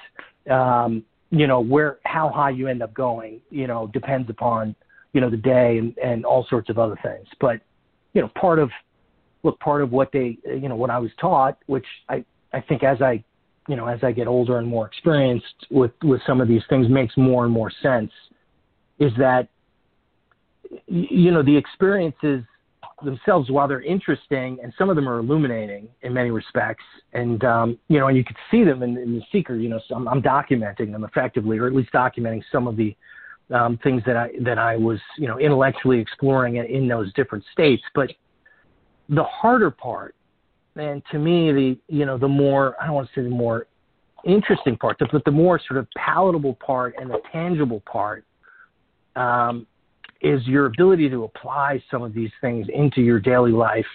um 0.51 1.05
you 1.31 1.47
know 1.47 1.61
where 1.61 1.99
how 2.05 2.29
high 2.29 2.51
you 2.51 2.69
end 2.69 2.83
up 2.83 2.95
going 2.95 3.41
you 3.51 3.67
know 3.67 3.89
depends 3.93 4.29
upon 4.31 4.75
you 5.13 5.21
know 5.21 5.31
the 5.31 5.37
day 5.37 5.79
and 5.79 5.97
and 5.99 6.25
all 6.25 6.47
sorts 6.49 6.69
of 6.71 6.79
other 6.79 6.99
things. 7.03 7.27
But 7.41 7.61
you 8.13 8.21
know 8.21 8.29
part 8.29 8.59
of 8.59 8.71
look 9.43 9.59
part 9.61 9.83
of 9.83 9.93
what 9.93 10.11
they 10.13 10.39
you 10.45 10.69
know 10.69 10.77
what 10.77 10.91
I 10.91 10.99
was 10.99 11.11
taught 11.21 11.59
which 11.67 11.87
I 12.09 12.25
I 12.53 12.61
think 12.61 12.83
as 12.83 13.01
I 13.03 13.23
you 13.69 13.77
know 13.77 13.87
as 13.87 14.01
I 14.03 14.13
get 14.13 14.27
older 14.27 14.59
and 14.59 14.67
more 14.67 14.87
experienced 14.87 15.67
with 15.71 15.93
with 16.03 16.21
some 16.27 16.41
of 16.41 16.49
these 16.49 16.63
things 16.69 16.89
makes 16.89 17.17
more 17.17 17.45
and 17.45 17.53
more 17.53 17.71
sense 17.83 18.11
is 18.99 19.13
that 19.19 19.49
you 20.87 21.31
know 21.31 21.43
the 21.43 21.57
experiences 21.57 22.45
themselves, 23.05 23.51
while 23.51 23.69
they're 23.69 23.83
interesting 23.83 24.59
and 24.63 24.73
some 24.79 24.91
of 24.91 24.97
them 24.97 25.09
are 25.09 25.19
illuminating 25.19 25.89
in 26.03 26.13
many 26.13 26.31
respects, 26.31 26.85
and 27.13 27.45
um, 27.45 27.79
you 27.89 27.99
know, 27.99 28.09
and 28.09 28.17
you 28.17 28.25
could 28.25 28.37
see 28.51 28.65
them 28.65 28.83
in, 28.83 28.97
in 28.97 29.15
the 29.15 29.23
Seeker. 29.31 29.57
You 29.57 29.69
know, 29.69 29.81
so 29.89 29.95
I'm, 29.95 30.09
I'm 30.09 30.23
documenting 30.23 30.93
them 30.93 31.05
effectively, 31.05 31.59
or 31.59 31.67
at 31.67 31.75
least 31.75 31.93
documenting 31.93 32.43
some 32.51 32.67
of 32.67 32.77
the 32.77 32.97
um, 33.53 33.79
things 33.83 34.03
that 34.07 34.17
I 34.17 34.31
that 34.43 34.59
I 34.59 34.77
was 34.77 34.99
you 35.19 35.29
know 35.29 35.39
intellectually 35.39 35.99
exploring 35.99 36.57
in, 36.57 36.89
those 36.89 37.13
different 37.15 37.45
states. 37.53 37.83
But 37.95 38.11
the 39.09 39.25
harder 39.25 39.71
part, 39.71 40.15
and 40.77 41.03
to 41.13 41.19
me, 41.19 41.53
the 41.53 41.79
you 41.89 42.07
know 42.07 42.19
the 42.19 42.29
more 42.29 42.77
I 42.81 42.87
don't 42.87 42.95
want 42.95 43.09
to 43.09 43.21
say 43.21 43.25
the 43.25 43.31
more 43.31 43.67
interesting 44.25 44.77
part, 44.77 44.99
but 45.13 45.25
the 45.25 45.31
more 45.31 45.61
sort 45.69 45.79
of 45.79 45.87
palatable 45.97 46.55
part 46.55 46.95
and 46.99 47.11
the 47.11 47.21
tangible 47.31 47.81
part 47.81 48.25
um, 49.17 49.67
is 50.25 50.47
your 50.47 50.67
ability 50.67 51.09
to 51.11 51.25
apply 51.25 51.83
some 51.91 52.03
of 52.03 52.15
these 52.15 52.31
things 52.41 52.67
into 52.73 53.03
your 53.03 53.21
daily 53.21 53.53
life 53.53 53.87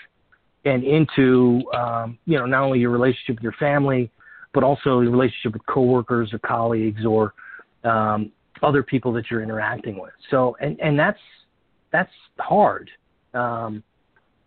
and 0.65 0.83
into 0.83 1.61
um, 1.73 2.17
you 2.25 2.37
know 2.37 2.45
not 2.45 2.63
only 2.63 2.79
your 2.79 2.91
relationship 2.91 3.37
with 3.37 3.43
your 3.43 3.53
family, 3.53 4.11
but 4.53 4.63
also 4.63 5.01
your 5.01 5.11
relationship 5.11 5.53
with 5.53 5.65
coworkers 5.65 6.33
or 6.33 6.39
colleagues 6.39 7.05
or 7.05 7.33
um, 7.83 8.31
other 8.61 8.83
people 8.83 9.11
that 9.13 9.31
you're 9.31 9.41
interacting 9.41 9.99
with. 9.99 10.13
So 10.29 10.55
and 10.61 10.79
and 10.79 10.97
that's 10.97 11.19
that's 11.91 12.13
hard. 12.39 12.89
Um, 13.33 13.83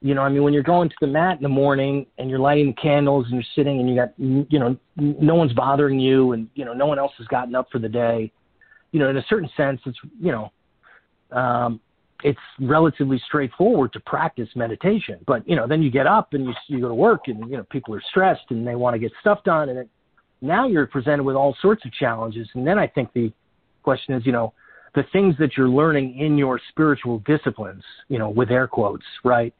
you 0.03 0.15
know, 0.15 0.23
I 0.23 0.29
mean, 0.29 0.43
when 0.43 0.53
you're 0.53 0.65
going 0.65 0.89
to 0.89 0.95
the 1.01 1.07
mat 1.07 1.37
in 1.37 1.43
the 1.43 1.49
morning 1.49 2.07
and 2.19 2.29
you're 2.29 2.41
lighting 2.41 2.67
the 2.67 2.73
candles 2.73 3.27
and 3.27 3.35
you're 3.35 3.45
sitting 3.55 3.79
and 3.79 3.89
you 3.89 3.95
got, 3.95 4.13
you 4.19 4.59
know, 4.59 4.77
no 4.97 5.37
one's 5.37 5.53
bothering 5.53 6.01
you 6.01 6.33
and, 6.33 6.49
you 6.55 6.65
know, 6.65 6.73
no 6.73 6.87
one 6.87 6.99
else 6.99 7.13
has 7.19 7.27
gotten 7.29 7.55
up 7.55 7.69
for 7.71 7.79
the 7.79 7.89
day, 7.89 8.33
you 8.91 8.99
know, 8.99 9.09
in 9.09 9.17
a 9.17 9.25
certain 9.29 9.49
sense, 9.57 9.81
it's, 9.87 9.99
you 10.21 10.33
know, 10.33 10.51
um, 11.33 11.81
it's 12.25 12.39
relatively 12.61 13.21
straightforward 13.27 13.93
to 13.93 14.01
practice 14.01 14.49
meditation. 14.55 15.19
But, 15.27 15.49
you 15.49 15.57
know, 15.57 15.67
then 15.67 15.83
you 15.83 15.91
get 15.91 16.07
up 16.07 16.35
and 16.35 16.47
you, 16.47 16.55
you 16.69 16.81
go 16.81 16.89
to 16.89 16.95
work 16.95 17.23
and, 17.27 17.51
you 17.51 17.57
know, 17.57 17.65
people 17.71 17.95
are 17.95 18.03
stressed 18.11 18.45
and 18.51 18.67
they 18.67 18.75
want 18.75 18.95
to 18.95 18.99
get 18.99 19.13
stuff 19.21 19.43
done. 19.45 19.69
And 19.71 19.79
it, 19.81 19.89
now 20.41 20.69
you're 20.69 20.87
presented 20.87 21.25
with 21.25 21.37
all 21.37 21.57
sorts 21.61 21.85
of 21.85 21.93
challenges. 21.93 22.49
And 22.55 22.67
then 22.67 22.79
I 22.79 22.87
think 22.87 23.13
the 23.13 23.33
question 23.83 24.15
is, 24.15 24.25
you 24.25 24.33
know, 24.33 24.53
the 24.95 25.05
things 25.13 25.35
that 25.39 25.57
you're 25.57 25.69
learning 25.69 26.19
in 26.19 26.37
your 26.37 26.61
spiritual 26.69 27.21
disciplines, 27.21 27.83
you 28.09 28.19
know, 28.19 28.29
with 28.29 28.51
air 28.51 28.69
quotes, 28.69 29.05
right? 29.25 29.55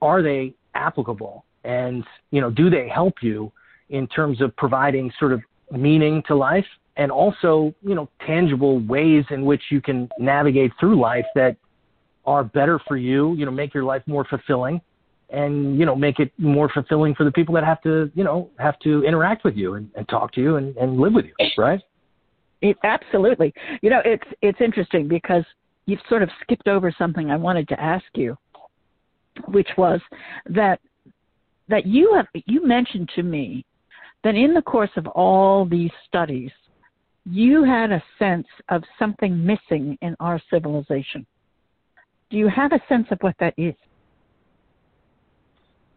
Are 0.00 0.22
they 0.22 0.54
applicable? 0.74 1.44
And, 1.64 2.04
you 2.30 2.40
know, 2.40 2.50
do 2.50 2.68
they 2.68 2.88
help 2.88 3.14
you 3.22 3.52
in 3.90 4.06
terms 4.08 4.40
of 4.40 4.54
providing 4.56 5.12
sort 5.18 5.32
of 5.32 5.40
meaning 5.70 6.22
to 6.26 6.34
life 6.34 6.66
and 6.96 7.10
also, 7.10 7.74
you 7.82 7.94
know, 7.94 8.08
tangible 8.26 8.80
ways 8.80 9.24
in 9.30 9.44
which 9.44 9.62
you 9.70 9.80
can 9.80 10.08
navigate 10.18 10.72
through 10.78 11.00
life 11.00 11.24
that 11.34 11.56
are 12.24 12.44
better 12.44 12.78
for 12.86 12.96
you, 12.96 13.34
you 13.34 13.44
know, 13.44 13.50
make 13.50 13.74
your 13.74 13.84
life 13.84 14.02
more 14.06 14.24
fulfilling 14.24 14.80
and, 15.30 15.78
you 15.78 15.86
know, 15.86 15.96
make 15.96 16.18
it 16.18 16.30
more 16.38 16.68
fulfilling 16.68 17.14
for 17.14 17.24
the 17.24 17.32
people 17.32 17.54
that 17.54 17.64
have 17.64 17.80
to, 17.82 18.10
you 18.14 18.22
know, 18.22 18.50
have 18.58 18.78
to 18.80 19.02
interact 19.04 19.44
with 19.44 19.56
you 19.56 19.74
and, 19.74 19.90
and 19.96 20.08
talk 20.08 20.32
to 20.32 20.40
you 20.40 20.56
and, 20.56 20.76
and 20.76 20.98
live 20.98 21.14
with 21.14 21.24
you, 21.24 21.34
right? 21.56 21.80
It, 22.60 22.76
absolutely. 22.84 23.52
You 23.80 23.90
know, 23.90 24.00
it's 24.04 24.26
it's 24.40 24.60
interesting 24.60 25.08
because 25.08 25.44
you've 25.86 26.00
sort 26.08 26.22
of 26.22 26.30
skipped 26.42 26.68
over 26.68 26.94
something 26.96 27.30
I 27.30 27.36
wanted 27.36 27.66
to 27.68 27.80
ask 27.80 28.04
you, 28.14 28.36
which 29.48 29.68
was 29.76 30.00
that 30.46 30.78
that 31.68 31.86
you 31.86 32.14
have 32.14 32.26
you 32.46 32.64
mentioned 32.64 33.10
to 33.16 33.22
me 33.22 33.64
that 34.22 34.36
in 34.36 34.54
the 34.54 34.62
course 34.62 34.90
of 34.96 35.06
all 35.08 35.64
these 35.64 35.90
studies, 36.06 36.50
you 37.24 37.64
had 37.64 37.92
a 37.92 38.02
sense 38.18 38.46
of 38.68 38.82
something 38.98 39.44
missing 39.44 39.96
in 40.02 40.16
our 40.20 40.40
civilization. 40.50 41.24
Do 42.30 42.36
you 42.36 42.48
have 42.48 42.72
a 42.72 42.80
sense 42.88 43.06
of 43.10 43.18
what 43.20 43.36
that 43.40 43.54
is? 43.56 43.74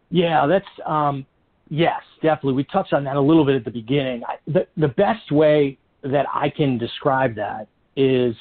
Yeah, 0.10 0.46
that's 0.46 0.66
um, 0.86 1.26
yes, 1.70 2.02
definitely. 2.22 2.54
We 2.54 2.64
touched 2.66 2.94
on 2.94 3.04
that 3.06 3.16
a 3.16 3.22
little 3.22 3.46
bit 3.46 3.56
at 3.56 3.66
the 3.66 3.72
beginning. 3.72 4.24
I, 4.28 4.36
the 4.46 4.68
the 4.78 4.90
best 4.90 5.32
way 5.32 5.78
that 6.04 6.26
I 6.32 6.50
can 6.50 6.78
describe 6.78 7.36
that 7.36 7.68
is 7.96 8.36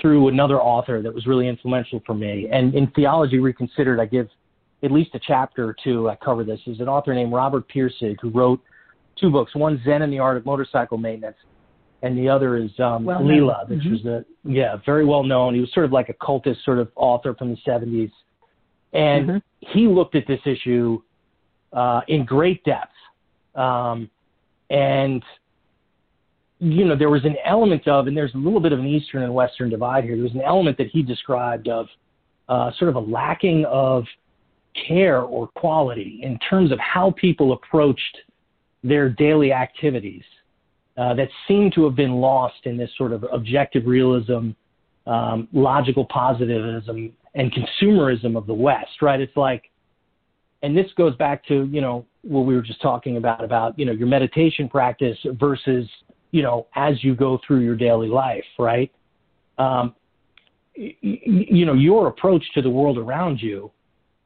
through 0.00 0.28
another 0.28 0.60
author 0.60 1.00
that 1.02 1.14
was 1.14 1.26
really 1.26 1.48
influential 1.48 2.02
for 2.04 2.14
me. 2.14 2.48
And 2.52 2.74
in 2.74 2.88
Theology 2.88 3.38
Reconsidered, 3.38 4.00
I 4.00 4.06
give 4.06 4.28
at 4.82 4.90
least 4.90 5.14
a 5.14 5.20
chapter 5.26 5.66
or 5.66 5.76
two. 5.82 6.10
I 6.10 6.16
cover 6.16 6.44
this. 6.44 6.60
Is 6.66 6.80
an 6.80 6.88
author 6.88 7.14
named 7.14 7.32
Robert 7.32 7.64
Pirsig 7.68 8.16
who 8.20 8.30
wrote 8.30 8.60
two 9.18 9.30
books. 9.30 9.54
One, 9.54 9.80
Zen 9.84 10.02
and 10.02 10.12
the 10.12 10.18
Art 10.18 10.36
of 10.36 10.44
Motorcycle 10.44 10.98
Maintenance, 10.98 11.36
and 12.06 12.16
the 12.16 12.28
other 12.28 12.56
is 12.56 12.70
um, 12.78 13.04
well 13.04 13.24
Lila, 13.24 13.64
which 13.68 13.80
mm-hmm. 13.80 13.92
was 13.92 14.04
a 14.04 14.24
yeah 14.44 14.76
very 14.86 15.04
well 15.04 15.24
known. 15.24 15.54
He 15.54 15.60
was 15.60 15.72
sort 15.72 15.86
of 15.86 15.92
like 15.92 16.08
a 16.08 16.14
cultist 16.14 16.64
sort 16.64 16.78
of 16.78 16.90
author 16.96 17.34
from 17.34 17.50
the 17.50 17.58
70s, 17.66 18.10
and 18.92 19.28
mm-hmm. 19.28 19.72
he 19.72 19.86
looked 19.86 20.14
at 20.14 20.26
this 20.26 20.40
issue 20.46 21.02
uh, 21.72 22.00
in 22.08 22.24
great 22.24 22.62
depth. 22.64 22.92
Um, 23.54 24.10
and 24.70 25.22
you 26.58 26.84
know, 26.86 26.96
there 26.96 27.10
was 27.10 27.24
an 27.24 27.36
element 27.44 27.86
of, 27.86 28.06
and 28.06 28.16
there's 28.16 28.34
a 28.34 28.38
little 28.38 28.60
bit 28.60 28.72
of 28.72 28.78
an 28.78 28.86
Eastern 28.86 29.22
and 29.22 29.34
Western 29.34 29.68
divide 29.68 30.04
here. 30.04 30.14
There 30.14 30.22
was 30.22 30.34
an 30.34 30.40
element 30.40 30.78
that 30.78 30.86
he 30.88 31.02
described 31.02 31.68
of 31.68 31.86
uh, 32.48 32.70
sort 32.78 32.88
of 32.88 32.96
a 32.96 33.00
lacking 33.00 33.64
of 33.66 34.04
care 34.88 35.22
or 35.22 35.48
quality 35.48 36.20
in 36.22 36.38
terms 36.38 36.72
of 36.72 36.78
how 36.78 37.10
people 37.10 37.52
approached 37.52 38.18
their 38.82 39.08
daily 39.08 39.52
activities 39.52 40.22
uh, 40.96 41.14
that 41.14 41.28
seem 41.46 41.70
to 41.72 41.84
have 41.84 41.94
been 41.94 42.14
lost 42.14 42.64
in 42.64 42.76
this 42.76 42.90
sort 42.96 43.12
of 43.12 43.24
objective 43.32 43.86
realism, 43.86 44.50
um, 45.06 45.48
logical 45.52 46.04
positivism, 46.06 47.12
and 47.34 47.52
consumerism 47.52 48.36
of 48.36 48.46
the 48.46 48.54
West, 48.54 49.02
right? 49.02 49.20
It's 49.20 49.36
like, 49.36 49.70
and 50.62 50.76
this 50.76 50.86
goes 50.96 51.14
back 51.16 51.44
to, 51.46 51.68
you 51.70 51.80
know, 51.80 52.06
what 52.22 52.40
we 52.40 52.54
were 52.54 52.62
just 52.62 52.80
talking 52.80 53.18
about, 53.18 53.44
about, 53.44 53.78
you 53.78 53.84
know, 53.84 53.92
your 53.92 54.08
meditation 54.08 54.68
practice 54.68 55.18
versus 55.38 55.86
you 56.36 56.42
know, 56.42 56.66
as 56.74 57.02
you 57.02 57.14
go 57.14 57.40
through 57.46 57.60
your 57.60 57.76
daily 57.76 58.08
life, 58.08 58.44
right? 58.58 58.92
Um, 59.56 59.94
you 60.74 61.64
know, 61.64 61.72
your 61.72 62.08
approach 62.08 62.44
to 62.54 62.60
the 62.60 62.68
world 62.68 62.98
around 62.98 63.40
you 63.40 63.70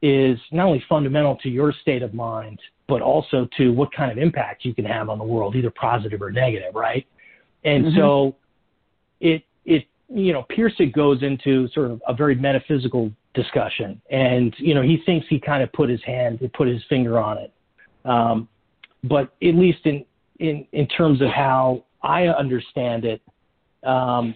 is 0.01 0.37
not 0.51 0.65
only 0.65 0.83
fundamental 0.89 1.35
to 1.37 1.49
your 1.49 1.73
state 1.81 2.01
of 2.01 2.13
mind, 2.13 2.59
but 2.87 3.01
also 3.01 3.47
to 3.57 3.71
what 3.71 3.91
kind 3.93 4.11
of 4.11 4.17
impact 4.17 4.65
you 4.65 4.73
can 4.73 4.85
have 4.85 5.09
on 5.09 5.17
the 5.17 5.23
world, 5.23 5.55
either 5.55 5.71
positive 5.71 6.21
or 6.21 6.31
negative, 6.31 6.75
right? 6.75 7.05
And 7.63 7.85
mm-hmm. 7.85 7.97
so 7.97 8.35
it, 9.19 9.43
it, 9.65 9.85
you 10.09 10.33
know, 10.33 10.45
Pirsig 10.49 10.93
goes 10.93 11.23
into 11.23 11.67
sort 11.69 11.91
of 11.91 12.01
a 12.07 12.13
very 12.13 12.35
metaphysical 12.35 13.11
discussion 13.33 14.01
and, 14.11 14.53
you 14.57 14.73
know, 14.73 14.81
he 14.81 15.01
thinks 15.05 15.25
he 15.29 15.39
kind 15.39 15.63
of 15.63 15.71
put 15.71 15.89
his 15.89 16.03
hand, 16.03 16.39
he 16.41 16.47
put 16.47 16.67
his 16.67 16.81
finger 16.89 17.17
on 17.17 17.37
it. 17.37 17.53
Um, 18.03 18.49
but 19.03 19.33
at 19.41 19.55
least 19.55 19.85
in, 19.85 20.03
in, 20.39 20.65
in 20.73 20.87
terms 20.87 21.21
of 21.21 21.29
how 21.29 21.85
I 22.03 22.27
understand 22.27 23.05
it, 23.05 23.21
um, 23.83 24.35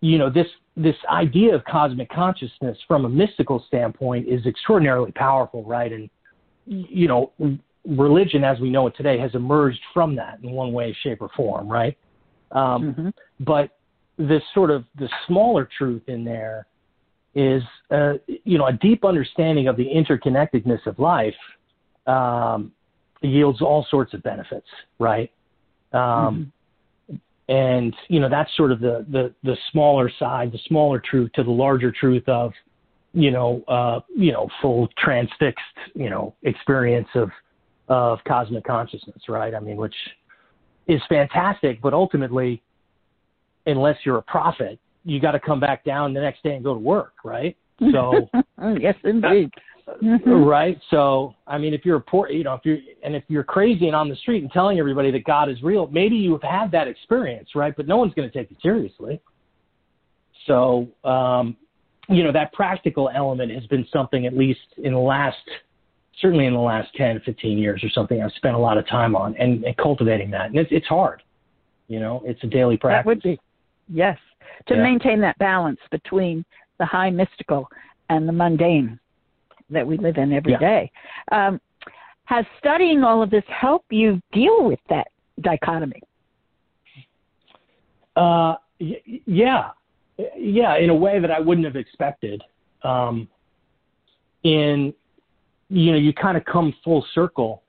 you 0.00 0.18
know, 0.18 0.28
this 0.28 0.46
this 0.76 0.96
idea 1.10 1.54
of 1.54 1.64
cosmic 1.64 2.10
consciousness 2.10 2.76
from 2.86 3.06
a 3.06 3.08
mystical 3.08 3.64
standpoint 3.66 4.28
is 4.28 4.44
extraordinarily 4.46 5.12
powerful, 5.12 5.64
right? 5.64 5.90
And 5.92 6.10
you 6.66 7.08
know, 7.08 7.32
religion 7.86 8.44
as 8.44 8.58
we 8.60 8.68
know 8.68 8.86
it 8.86 8.96
today 8.96 9.18
has 9.18 9.34
emerged 9.34 9.80
from 9.94 10.16
that 10.16 10.38
in 10.42 10.50
one 10.50 10.72
way, 10.72 10.96
shape, 11.02 11.22
or 11.22 11.30
form, 11.36 11.68
right? 11.68 11.96
Um, 12.52 12.94
mm-hmm. 12.94 13.08
But 13.40 13.70
this 14.18 14.42
sort 14.54 14.70
of 14.70 14.84
the 14.98 15.08
smaller 15.26 15.68
truth 15.78 16.02
in 16.08 16.24
there 16.24 16.66
is, 17.34 17.62
uh, 17.90 18.14
you 18.44 18.58
know, 18.58 18.66
a 18.66 18.72
deep 18.72 19.04
understanding 19.04 19.68
of 19.68 19.76
the 19.76 19.86
interconnectedness 19.86 20.86
of 20.86 20.98
life 20.98 21.34
um, 22.06 22.72
yields 23.22 23.62
all 23.62 23.86
sorts 23.90 24.12
of 24.14 24.22
benefits, 24.22 24.68
right? 24.98 25.30
Um, 25.92 26.00
mm-hmm 26.00 26.42
and 27.48 27.94
you 28.08 28.20
know 28.20 28.28
that's 28.28 28.50
sort 28.56 28.72
of 28.72 28.80
the 28.80 29.06
the 29.10 29.32
the 29.42 29.56
smaller 29.72 30.10
side, 30.18 30.52
the 30.52 30.58
smaller 30.66 31.00
truth 31.00 31.30
to 31.34 31.42
the 31.42 31.50
larger 31.50 31.92
truth 31.92 32.28
of 32.28 32.52
you 33.12 33.30
know 33.30 33.62
uh, 33.68 34.00
you 34.14 34.32
know 34.32 34.48
full 34.60 34.88
transfixed 34.98 35.60
you 35.94 36.10
know 36.10 36.34
experience 36.42 37.08
of 37.14 37.30
of 37.88 38.18
cosmic 38.26 38.64
consciousness, 38.64 39.22
right? 39.28 39.54
I 39.54 39.60
mean, 39.60 39.76
which 39.76 39.94
is 40.88 41.00
fantastic, 41.08 41.80
but 41.80 41.92
ultimately, 41.94 42.62
unless 43.66 43.96
you're 44.04 44.18
a 44.18 44.22
prophet, 44.22 44.78
you 45.04 45.20
got 45.20 45.32
to 45.32 45.40
come 45.40 45.60
back 45.60 45.84
down 45.84 46.12
the 46.12 46.20
next 46.20 46.42
day 46.42 46.54
and 46.54 46.64
go 46.64 46.74
to 46.74 46.80
work, 46.80 47.14
right? 47.24 47.56
So 47.80 48.28
yes, 48.78 48.94
indeed. 49.04 49.50
Right. 50.26 50.80
So, 50.90 51.34
I 51.46 51.58
mean, 51.58 51.72
if 51.72 51.84
you're 51.84 51.98
a 51.98 52.00
poor, 52.00 52.28
you 52.28 52.42
know, 52.42 52.54
if 52.54 52.62
you're, 52.64 52.78
and 53.04 53.14
if 53.14 53.22
you're 53.28 53.44
crazy 53.44 53.86
and 53.86 53.94
on 53.94 54.08
the 54.08 54.16
street 54.16 54.42
and 54.42 54.50
telling 54.50 54.80
everybody 54.80 55.12
that 55.12 55.24
God 55.24 55.48
is 55.48 55.62
real, 55.62 55.86
maybe 55.86 56.16
you've 56.16 56.42
had 56.42 56.72
that 56.72 56.88
experience, 56.88 57.50
right? 57.54 57.72
But 57.76 57.86
no 57.86 57.96
one's 57.96 58.12
going 58.14 58.28
to 58.28 58.36
take 58.36 58.50
it 58.50 58.56
seriously. 58.60 59.20
So, 60.46 60.88
um, 61.04 61.56
you 62.08 62.22
know, 62.22 62.32
that 62.32 62.52
practical 62.52 63.10
element 63.14 63.52
has 63.52 63.64
been 63.66 63.86
something, 63.92 64.26
at 64.26 64.36
least 64.36 64.60
in 64.78 64.92
the 64.92 64.98
last, 64.98 65.38
certainly 66.20 66.46
in 66.46 66.52
the 66.52 66.60
last 66.60 66.88
10, 66.96 67.20
15 67.24 67.58
years 67.58 67.82
or 67.82 67.90
something, 67.90 68.22
I've 68.22 68.32
spent 68.32 68.54
a 68.54 68.58
lot 68.58 68.78
of 68.78 68.88
time 68.88 69.16
on 69.16 69.36
and, 69.36 69.64
and 69.64 69.76
cultivating 69.76 70.30
that. 70.32 70.46
And 70.46 70.56
it's, 70.56 70.70
it's 70.72 70.86
hard. 70.86 71.22
You 71.88 72.00
know, 72.00 72.22
it's 72.24 72.42
a 72.42 72.48
daily 72.48 72.76
practice. 72.76 73.04
That 73.04 73.06
would 73.06 73.22
be, 73.22 73.38
yes, 73.88 74.18
to 74.68 74.74
yeah. 74.74 74.82
maintain 74.82 75.20
that 75.20 75.38
balance 75.38 75.78
between 75.90 76.44
the 76.78 76.86
high 76.86 77.10
mystical 77.10 77.68
and 78.08 78.28
the 78.28 78.32
mundane 78.32 78.98
that 79.70 79.86
we 79.86 79.98
live 79.98 80.16
in 80.16 80.32
every 80.32 80.52
yeah. 80.52 80.58
day. 80.58 80.92
Um, 81.32 81.60
has 82.24 82.44
studying 82.58 83.02
all 83.02 83.22
of 83.22 83.30
this 83.30 83.44
helped 83.48 83.92
you 83.92 84.20
deal 84.32 84.64
with 84.64 84.80
that 84.88 85.08
dichotomy? 85.40 86.02
Uh, 88.16 88.56
y- 88.80 89.00
yeah, 89.26 89.70
yeah, 90.36 90.76
in 90.76 90.90
a 90.90 90.94
way 90.94 91.20
that 91.20 91.30
I 91.30 91.40
wouldn't 91.40 91.66
have 91.66 91.76
expected. 91.76 92.42
Um, 92.82 93.28
in 94.42 94.92
you 95.68 95.92
know, 95.92 95.98
you 95.98 96.12
kind 96.12 96.36
of 96.36 96.44
come 96.44 96.72
full 96.84 97.04
circle 97.12 97.62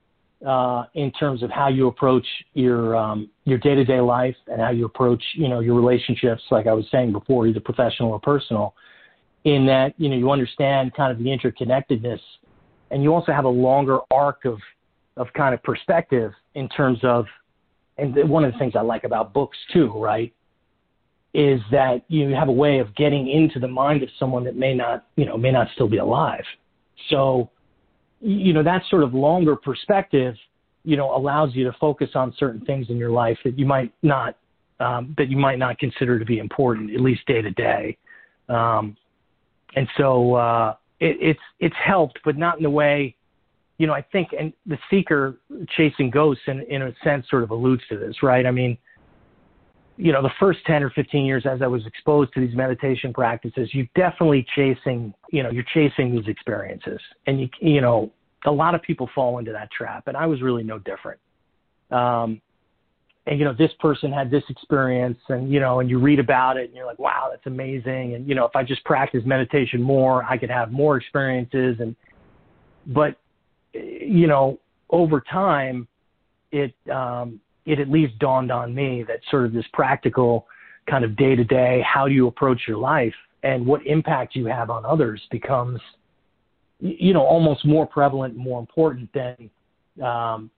uh, 0.46 0.84
in 0.94 1.12
terms 1.12 1.42
of 1.42 1.50
how 1.50 1.68
you 1.68 1.88
approach 1.88 2.26
your 2.54 2.96
um, 2.96 3.30
your 3.46 3.58
day 3.58 3.76
to 3.76 3.84
day 3.84 4.00
life 4.00 4.36
and 4.48 4.62
how 4.62 4.70
you 4.70 4.86
approach 4.86 5.24
you 5.34 5.48
know 5.48 5.60
your 5.60 5.76
relationships. 5.76 6.44
Like 6.52 6.68
I 6.68 6.74
was 6.74 6.86
saying 6.92 7.12
before, 7.12 7.48
either 7.48 7.60
professional 7.60 8.12
or 8.12 8.20
personal 8.20 8.76
in 9.48 9.66
that 9.66 9.94
you 9.98 10.10
know 10.10 10.16
you 10.16 10.30
understand 10.30 10.94
kind 10.94 11.12
of 11.12 11.18
the 11.18 11.26
interconnectedness 11.26 12.20
and 12.92 13.02
you 13.02 13.14
also 13.14 13.32
have 13.32 13.46
a 13.46 13.50
longer 13.50 14.00
arc 14.12 14.46
of 14.46 14.60
of 15.16 15.28
kind 15.34 15.54
of 15.54 15.64
perspective 15.64 16.32
in 16.56 16.68
terms 16.70 17.00
of 17.04 17.26
and 17.98 18.30
one 18.30 18.44
of 18.44 18.52
the 18.52 18.60
things 18.60 18.74
I 18.76 18.82
like 18.82 19.04
about 19.04 19.34
books 19.34 19.58
too, 19.74 19.92
right, 19.96 20.34
is 21.34 21.60
that 21.72 22.04
you 22.08 22.30
have 22.30 22.48
a 22.48 22.52
way 22.52 22.80
of 22.80 22.96
getting 22.96 23.30
into 23.30 23.60
the 23.60 23.68
mind 23.68 24.04
of 24.04 24.10
someone 24.20 24.44
that 24.44 24.56
may 24.56 24.74
not, 24.74 25.06
you 25.16 25.26
know, 25.26 25.38
may 25.38 25.52
not 25.52 25.68
still 25.74 25.88
be 25.88 25.98
alive. 25.98 26.44
So, 27.10 27.50
you 28.22 28.54
know, 28.54 28.64
that 28.64 28.84
sort 28.90 29.04
of 29.04 29.14
longer 29.14 29.56
perspective, 29.56 30.36
you 30.84 30.96
know, 30.96 31.16
allows 31.16 31.56
you 31.56 31.64
to 31.66 31.76
focus 31.80 32.12
on 32.16 32.34
certain 32.38 32.64
things 32.66 32.88
in 32.90 32.98
your 32.98 33.10
life 33.10 33.38
that 33.44 33.58
you 33.58 33.66
might 33.66 33.92
not 34.04 34.38
um, 34.80 35.16
that 35.18 35.28
you 35.28 35.38
might 35.38 35.58
not 35.58 35.80
consider 35.80 36.20
to 36.20 36.26
be 36.26 36.38
important, 36.38 36.94
at 36.94 37.02
least 37.02 37.26
day 37.26 37.42
to 37.42 37.50
day. 37.52 37.98
Um, 38.48 38.96
and 39.76 39.88
so 39.98 40.36
uh, 40.36 40.76
it, 41.00 41.18
it's 41.20 41.40
it's 41.60 41.76
helped, 41.84 42.20
but 42.26 42.38
not 42.38 42.58
in 42.58 42.64
the 42.64 42.70
way, 42.70 43.16
you 43.78 43.88
know. 43.88 43.94
I 43.94 44.02
think, 44.02 44.30
and 44.38 44.54
the 44.66 44.78
seeker 44.90 45.40
chasing 45.76 46.10
ghosts, 46.10 46.44
in 46.48 46.62
in 46.70 46.82
a 46.84 46.94
sense, 47.04 47.26
sort 47.30 47.44
of 47.44 47.52
alludes 47.52 47.84
to 47.90 47.98
this, 47.98 48.24
right? 48.24 48.46
I 48.46 48.52
mean, 48.52 48.78
you 49.98 50.12
know, 50.12 50.22
the 50.22 50.32
first 50.40 50.60
ten 50.66 50.84
or 50.84 50.90
fifteen 50.92 51.26
years 51.26 51.46
as 51.46 51.62
I 51.62 51.68
was 51.68 51.86
exposed 51.86 52.34
to 52.34 52.40
these 52.40 52.56
meditation 52.56 53.14
practices, 53.14 53.70
you're 53.74 53.90
definitely 53.96 54.46
chasing, 54.56 55.14
you 55.32 55.44
know, 55.44 55.52
you're 55.52 55.66
chasing 55.74 56.16
these 56.16 56.28
experiences, 56.28 57.00
and 57.28 57.40
you 57.42 57.50
you 57.60 57.82
know, 57.82 58.12
a 58.46 58.52
lot 58.52 58.76
of 58.76 58.82
people 58.82 59.10
fall 59.14 59.40
into 59.40 59.52
that 59.52 59.70
trap, 59.72 60.08
and 60.08 60.18
I 60.18 60.26
was 60.26 60.42
really 60.42 60.64
no 60.64 60.80
different. 60.80 61.20
Um, 61.92 62.42
and 63.28 63.38
you 63.38 63.46
know 63.46 63.54
this 63.54 63.72
person 63.80 64.12
had 64.12 64.32
this 64.32 64.44
experience 64.50 65.20
and 65.28 65.52
you 65.52 65.60
know 65.60 65.80
and 65.82 65.90
you 65.90 66.00
read 66.00 66.18
about 66.18 66.58
it 66.58 66.68
and 66.68 66.76
you're 66.76 66.86
like 66.86 66.98
wow 66.98 67.28
that's 67.30 67.46
amazing. 67.46 68.16
And 68.16 68.28
you 68.28 68.34
know 68.34 68.46
if 68.46 68.56
i 68.56 68.64
just 68.64 68.84
practice 68.86 69.22
meditation 69.26 69.82
more 69.82 70.24
i 70.24 70.38
could 70.38 70.50
have 70.50 70.72
more 70.72 70.98
experiences 70.98 71.78
and 71.80 71.96
but 72.88 73.18
you 73.74 74.28
know 74.28 74.60
over 74.90 75.22
time 75.22 75.88
it 76.52 76.74
um 76.90 77.40
it 77.66 77.80
at 77.80 77.90
least 77.90 78.18
dawned 78.20 78.52
on 78.52 78.74
me 78.74 79.04
that 79.08 79.20
sort 79.30 79.46
of 79.46 79.52
this 79.52 79.66
practical 79.74 80.48
kind 80.90 81.04
of 81.04 81.16
day 81.18 81.36
to 81.36 81.44
day 81.44 81.84
how 81.86 82.08
do 82.08 82.14
you 82.14 82.28
approach 82.28 82.62
your 82.68 82.78
life 82.78 83.14
and 83.44 83.66
what 83.66 83.86
impact 83.86 84.36
you 84.36 84.46
have 84.46 84.70
on 84.70 84.86
others 84.86 85.22
becomes 85.32 85.82
you 86.80 87.14
know 87.14 87.24
almost 87.24 87.66
more 87.66 87.86
prevalent 87.86 88.36
and 88.36 88.44
more 88.44 88.60
important 88.60 89.10
than 89.14 89.50
um 90.02 90.50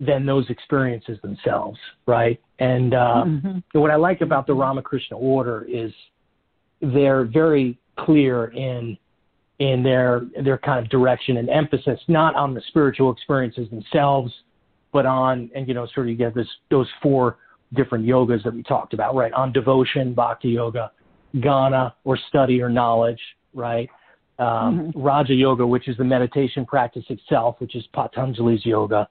than 0.00 0.24
those 0.24 0.48
experiences 0.48 1.18
themselves, 1.22 1.78
right? 2.06 2.40
And 2.58 2.94
uh, 2.94 3.24
mm-hmm. 3.26 3.78
what 3.78 3.90
I 3.90 3.96
like 3.96 4.20
about 4.20 4.46
the 4.46 4.54
Ramakrishna 4.54 5.16
order 5.16 5.66
is 5.68 5.92
they're 6.80 7.24
very 7.24 7.78
clear 7.98 8.46
in 8.46 8.96
in 9.58 9.82
their 9.82 10.22
their 10.44 10.58
kind 10.58 10.84
of 10.84 10.88
direction 10.90 11.38
and 11.38 11.50
emphasis, 11.50 11.98
not 12.06 12.36
on 12.36 12.54
the 12.54 12.62
spiritual 12.68 13.12
experiences 13.12 13.68
themselves, 13.70 14.32
but 14.92 15.04
on 15.04 15.50
and 15.54 15.66
you 15.66 15.74
know 15.74 15.86
sort 15.94 16.06
of 16.06 16.10
you 16.10 16.16
get 16.16 16.34
this 16.34 16.46
those 16.70 16.88
four 17.02 17.38
different 17.74 18.06
yogas 18.06 18.42
that 18.44 18.54
we 18.54 18.62
talked 18.62 18.94
about, 18.94 19.14
right? 19.14 19.32
On 19.32 19.52
devotion, 19.52 20.14
bhakti 20.14 20.50
yoga, 20.50 20.92
jnana 21.34 21.92
or 22.04 22.16
study 22.28 22.62
or 22.62 22.68
knowledge, 22.68 23.20
right? 23.52 23.90
Um, 24.38 24.92
mm-hmm. 24.92 25.02
Raja 25.02 25.34
yoga, 25.34 25.66
which 25.66 25.88
is 25.88 25.96
the 25.96 26.04
meditation 26.04 26.64
practice 26.64 27.04
itself, 27.08 27.56
which 27.58 27.74
is 27.74 27.84
Patanjali's 27.92 28.64
yoga, 28.64 29.08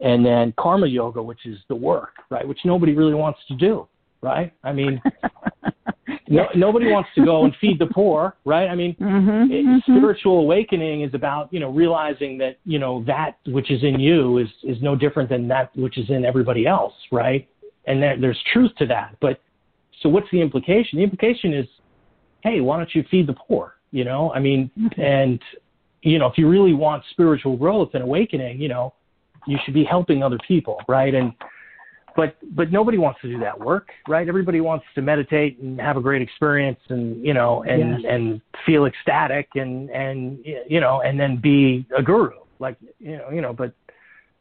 and 0.00 0.24
then 0.24 0.54
karma 0.58 0.86
yoga, 0.86 1.22
which 1.22 1.46
is 1.46 1.58
the 1.68 1.74
work, 1.74 2.14
right? 2.30 2.46
Which 2.46 2.60
nobody 2.64 2.94
really 2.94 3.14
wants 3.14 3.40
to 3.48 3.54
do, 3.54 3.86
right? 4.22 4.52
I 4.64 4.72
mean, 4.72 5.00
no, 6.28 6.46
nobody 6.54 6.90
wants 6.90 7.10
to 7.16 7.24
go 7.24 7.44
and 7.44 7.54
feed 7.60 7.78
the 7.78 7.86
poor, 7.86 8.36
right? 8.44 8.68
I 8.68 8.74
mean, 8.74 8.94
mm-hmm, 8.94 9.52
it, 9.52 9.66
mm-hmm. 9.66 9.96
spiritual 9.98 10.38
awakening 10.38 11.02
is 11.02 11.12
about 11.12 11.52
you 11.52 11.60
know 11.60 11.70
realizing 11.70 12.38
that 12.38 12.56
you 12.64 12.78
know 12.78 13.04
that 13.06 13.36
which 13.46 13.70
is 13.70 13.82
in 13.82 14.00
you 14.00 14.38
is 14.38 14.48
is 14.62 14.80
no 14.80 14.96
different 14.96 15.28
than 15.28 15.46
that 15.48 15.74
which 15.76 15.98
is 15.98 16.08
in 16.08 16.24
everybody 16.24 16.66
else, 16.66 16.94
right? 17.12 17.46
And 17.86 18.02
there, 18.02 18.18
there's 18.18 18.40
truth 18.52 18.72
to 18.78 18.86
that. 18.86 19.16
But 19.20 19.40
so 20.02 20.08
what's 20.08 20.28
the 20.32 20.40
implication? 20.40 20.98
The 20.98 21.04
implication 21.04 21.52
is, 21.52 21.66
hey, 22.42 22.60
why 22.60 22.78
don't 22.78 22.94
you 22.94 23.04
feed 23.10 23.26
the 23.26 23.34
poor? 23.34 23.74
You 23.90 24.04
know, 24.04 24.32
I 24.32 24.38
mean, 24.38 24.70
mm-hmm. 24.78 25.00
and 25.00 25.40
you 26.00 26.18
know, 26.18 26.26
if 26.26 26.38
you 26.38 26.48
really 26.48 26.72
want 26.72 27.02
spiritual 27.10 27.58
growth 27.58 27.90
and 27.92 28.02
awakening, 28.02 28.62
you 28.62 28.68
know 28.68 28.94
you 29.46 29.58
should 29.64 29.74
be 29.74 29.84
helping 29.84 30.22
other 30.22 30.38
people, 30.46 30.78
right? 30.88 31.14
And 31.14 31.32
but 32.16 32.36
but 32.54 32.72
nobody 32.72 32.98
wants 32.98 33.20
to 33.22 33.28
do 33.28 33.38
that 33.40 33.58
work, 33.58 33.88
right? 34.08 34.28
Everybody 34.28 34.60
wants 34.60 34.84
to 34.94 35.02
meditate 35.02 35.58
and 35.58 35.80
have 35.80 35.96
a 35.96 36.00
great 36.00 36.22
experience 36.22 36.80
and 36.88 37.24
you 37.24 37.34
know 37.34 37.62
and 37.62 38.04
and 38.04 38.40
feel 38.66 38.86
ecstatic 38.86 39.48
and 39.54 39.90
and 39.90 40.38
you 40.68 40.80
know 40.80 41.02
and 41.02 41.18
then 41.18 41.40
be 41.40 41.86
a 41.96 42.02
guru, 42.02 42.32
like 42.58 42.76
you 42.98 43.16
know 43.16 43.30
you 43.30 43.40
know. 43.40 43.52
But 43.52 43.72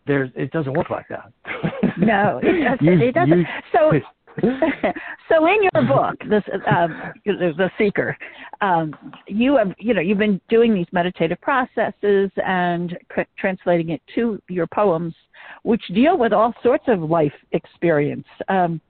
there's 0.08 0.30
it 0.36 0.52
doesn't 0.52 0.74
work 0.74 0.90
like 0.90 1.08
that. 1.10 1.32
no, 1.98 2.40
it 2.42 2.64
doesn't. 2.64 2.86
you, 2.86 3.08
it 3.08 3.14
doesn't. 3.14 3.40
You, 3.40 3.46
so 3.72 3.92
so 5.30 5.46
in 5.48 5.58
your 5.64 5.88
book, 5.88 6.16
this 6.30 6.44
um, 6.70 7.14
the 7.26 7.70
Seeker, 7.78 8.18
um, 8.62 8.94
you 9.28 9.58
have 9.58 9.74
you 9.78 9.94
know 9.94 10.02
you've 10.02 10.18
been 10.18 10.40
doing 10.50 10.74
these 10.74 10.88
meditative 10.92 11.40
processes 11.42 12.32
and 12.46 12.98
c- 13.16 13.24
translating 13.38 13.90
it 13.90 14.02
to 14.16 14.42
your 14.50 14.68
poems, 14.68 15.14
which 15.64 15.82
deal 15.94 16.18
with 16.18 16.34
all 16.34 16.54
sorts 16.64 16.86
of 16.88 17.02
life 17.02 17.34
experience. 17.52 18.28
Um, 18.48 18.82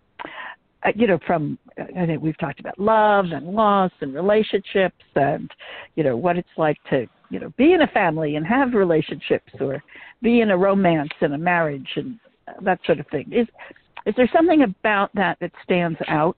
uh, 0.83 0.91
you 0.95 1.07
know, 1.07 1.19
from 1.27 1.57
I 1.77 2.05
think 2.05 2.21
we've 2.21 2.37
talked 2.37 2.59
about 2.59 2.79
love 2.79 3.25
and 3.31 3.47
loss 3.47 3.91
and 4.01 4.13
relationships 4.13 5.03
and 5.15 5.51
you 5.95 6.03
know 6.03 6.15
what 6.15 6.37
it's 6.37 6.47
like 6.57 6.77
to 6.89 7.05
you 7.29 7.39
know 7.39 7.51
be 7.57 7.73
in 7.73 7.81
a 7.81 7.87
family 7.87 8.35
and 8.35 8.45
have 8.45 8.73
relationships 8.73 9.51
or 9.59 9.83
be 10.21 10.41
in 10.41 10.51
a 10.51 10.57
romance 10.57 11.11
and 11.21 11.33
a 11.33 11.37
marriage 11.37 11.89
and 11.95 12.19
that 12.61 12.79
sort 12.85 12.99
of 12.99 13.07
thing. 13.07 13.31
Is 13.31 13.47
is 14.05 14.13
there 14.15 14.29
something 14.33 14.63
about 14.63 15.13
that 15.13 15.37
that 15.41 15.51
stands 15.63 15.99
out 16.07 16.37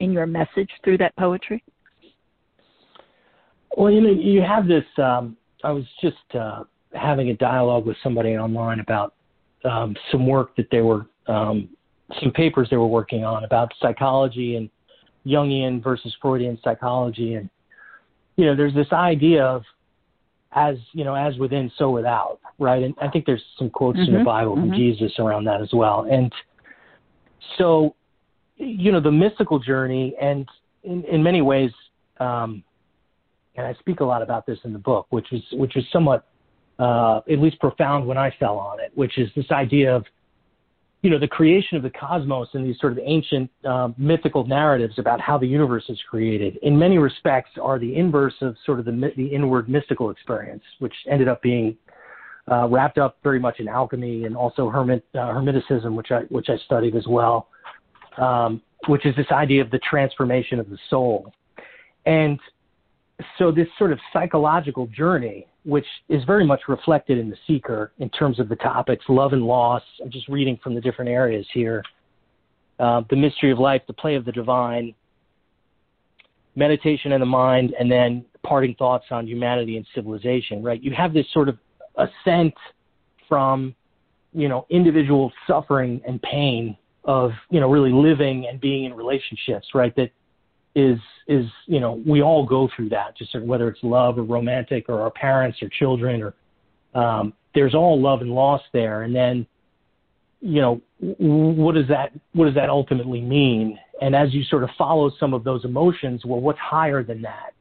in 0.00 0.12
your 0.12 0.26
message 0.26 0.70
through 0.82 0.98
that 0.98 1.14
poetry? 1.16 1.62
Well, 3.76 3.92
you 3.92 4.00
know, 4.00 4.10
you 4.10 4.42
have 4.42 4.66
this. 4.66 4.84
Um, 4.98 5.36
I 5.62 5.70
was 5.70 5.84
just 6.00 6.16
uh, 6.34 6.64
having 6.92 7.28
a 7.28 7.34
dialogue 7.34 7.86
with 7.86 7.96
somebody 8.02 8.30
online 8.36 8.80
about 8.80 9.14
um, 9.64 9.94
some 10.10 10.26
work 10.26 10.56
that 10.56 10.68
they 10.70 10.80
were, 10.80 11.06
um, 11.26 11.68
some 12.20 12.32
papers 12.32 12.68
they 12.70 12.76
were 12.76 12.86
working 12.86 13.24
on 13.24 13.44
about 13.44 13.72
psychology 13.80 14.56
and 14.56 14.70
Jungian 15.26 15.82
versus 15.82 16.14
Freudian 16.20 16.58
psychology, 16.64 17.34
and 17.34 17.48
you 18.36 18.46
know, 18.46 18.56
there's 18.56 18.74
this 18.74 18.90
idea 18.92 19.44
of 19.44 19.62
as 20.52 20.76
you 20.92 21.04
know, 21.04 21.14
as 21.14 21.36
within, 21.38 21.70
so 21.76 21.90
without, 21.90 22.40
right? 22.58 22.82
And 22.82 22.94
I 23.00 23.08
think 23.08 23.26
there's 23.26 23.42
some 23.58 23.70
quotes 23.70 23.98
mm-hmm. 23.98 24.08
in 24.08 24.12
the 24.12 24.18
mm-hmm. 24.18 24.24
Bible 24.24 24.56
mm-hmm. 24.56 24.70
from 24.70 24.78
Jesus 24.78 25.12
around 25.18 25.44
that 25.44 25.60
as 25.60 25.70
well. 25.72 26.06
And 26.10 26.32
so, 27.56 27.94
you 28.56 28.92
know, 28.92 29.00
the 29.00 29.12
mystical 29.12 29.58
journey, 29.58 30.14
and 30.20 30.48
in, 30.82 31.04
in 31.04 31.22
many 31.22 31.42
ways, 31.42 31.70
um, 32.18 32.64
and 33.56 33.66
I 33.66 33.74
speak 33.74 34.00
a 34.00 34.04
lot 34.04 34.22
about 34.22 34.46
this 34.46 34.58
in 34.64 34.72
the 34.72 34.78
book, 34.78 35.06
which 35.10 35.26
was 35.32 35.42
which 35.52 35.74
was 35.74 35.84
somewhat, 35.92 36.26
uh, 36.78 37.20
at 37.30 37.38
least 37.38 37.58
profound 37.60 38.06
when 38.06 38.18
I 38.18 38.34
fell 38.38 38.58
on 38.58 38.80
it, 38.80 38.90
which 38.94 39.18
is 39.18 39.28
this 39.36 39.50
idea 39.50 39.94
of 39.94 40.04
you 41.02 41.08
know, 41.08 41.18
the 41.18 41.28
creation 41.28 41.76
of 41.76 41.82
the 41.82 41.90
cosmos 41.90 42.48
and 42.52 42.66
these 42.66 42.78
sort 42.78 42.92
of 42.92 42.98
ancient 43.02 43.50
uh, 43.64 43.88
mythical 43.96 44.44
narratives 44.46 44.98
about 44.98 45.20
how 45.20 45.38
the 45.38 45.46
universe 45.46 45.84
is 45.88 45.98
created, 46.08 46.58
in 46.62 46.78
many 46.78 46.98
respects, 46.98 47.50
are 47.60 47.78
the 47.78 47.96
inverse 47.96 48.34
of 48.42 48.54
sort 48.66 48.78
of 48.78 48.84
the, 48.84 49.12
the 49.16 49.26
inward 49.26 49.68
mystical 49.68 50.10
experience, 50.10 50.62
which 50.78 50.94
ended 51.10 51.26
up 51.26 51.40
being 51.40 51.76
uh, 52.50 52.66
wrapped 52.68 52.98
up 52.98 53.16
very 53.22 53.38
much 53.38 53.60
in 53.60 53.68
alchemy 53.68 54.24
and 54.24 54.36
also 54.36 54.68
hermit, 54.68 55.04
uh, 55.14 55.18
hermeticism, 55.18 55.94
which 55.94 56.10
I 56.10 56.20
which 56.28 56.48
I 56.48 56.56
studied 56.64 56.96
as 56.96 57.06
well, 57.06 57.48
um, 58.18 58.60
which 58.88 59.06
is 59.06 59.14
this 59.16 59.30
idea 59.30 59.62
of 59.62 59.70
the 59.70 59.78
transformation 59.78 60.58
of 60.58 60.68
the 60.68 60.78
soul, 60.90 61.32
and 62.04 62.38
so 63.38 63.50
this 63.50 63.68
sort 63.78 63.92
of 63.92 63.98
psychological 64.12 64.86
journey 64.88 65.46
which 65.64 65.86
is 66.08 66.24
very 66.24 66.46
much 66.46 66.62
reflected 66.68 67.18
in 67.18 67.28
the 67.28 67.36
seeker 67.46 67.92
in 67.98 68.08
terms 68.10 68.40
of 68.40 68.48
the 68.48 68.56
topics 68.56 69.04
love 69.08 69.32
and 69.32 69.42
loss. 69.42 69.82
I'm 70.02 70.10
just 70.10 70.28
reading 70.28 70.58
from 70.62 70.74
the 70.74 70.80
different 70.80 71.10
areas 71.10 71.46
here. 71.52 71.82
Uh, 72.78 73.02
the 73.10 73.16
mystery 73.16 73.52
of 73.52 73.58
life, 73.58 73.82
the 73.86 73.92
play 73.92 74.14
of 74.14 74.24
the 74.24 74.32
divine, 74.32 74.94
meditation 76.56 77.12
in 77.12 77.20
the 77.20 77.26
mind, 77.26 77.74
and 77.78 77.90
then 77.90 78.24
parting 78.42 78.74
thoughts 78.76 79.04
on 79.10 79.26
humanity 79.26 79.76
and 79.76 79.86
civilization. 79.94 80.62
Right? 80.62 80.82
You 80.82 80.92
have 80.94 81.12
this 81.12 81.26
sort 81.32 81.50
of 81.50 81.58
ascent 81.96 82.54
from, 83.28 83.74
you 84.32 84.48
know, 84.48 84.66
individual 84.70 85.30
suffering 85.46 86.00
and 86.06 86.22
pain 86.22 86.76
of, 87.04 87.32
you 87.50 87.60
know, 87.60 87.70
really 87.70 87.92
living 87.92 88.46
and 88.48 88.58
being 88.60 88.84
in 88.84 88.94
relationships. 88.94 89.68
Right? 89.74 89.94
That 89.96 90.10
is 90.74 90.98
is 91.26 91.46
you 91.66 91.80
know 91.80 92.00
we 92.06 92.22
all 92.22 92.46
go 92.46 92.68
through 92.74 92.88
that 92.88 93.16
just 93.16 93.38
whether 93.40 93.68
it's 93.68 93.80
love 93.82 94.18
or 94.18 94.22
romantic 94.22 94.88
or 94.88 95.00
our 95.00 95.10
parents 95.10 95.58
or 95.62 95.68
children 95.68 96.22
or 96.22 96.34
um, 97.00 97.32
there's 97.54 97.74
all 97.74 98.00
love 98.00 98.20
and 98.20 98.30
loss 98.30 98.62
there. 98.72 99.02
And 99.02 99.14
then 99.14 99.46
you 100.40 100.60
know 100.60 100.80
what 101.00 101.74
does 101.74 101.88
that 101.88 102.12
what 102.32 102.46
does 102.46 102.54
that 102.54 102.70
ultimately 102.70 103.20
mean? 103.20 103.78
And 104.00 104.14
as 104.14 104.32
you 104.32 104.44
sort 104.44 104.62
of 104.62 104.70
follow 104.78 105.10
some 105.18 105.34
of 105.34 105.44
those 105.44 105.64
emotions 105.64 106.24
well 106.24 106.40
what's 106.40 106.58
higher 106.58 107.02
than 107.02 107.22
that? 107.22 107.52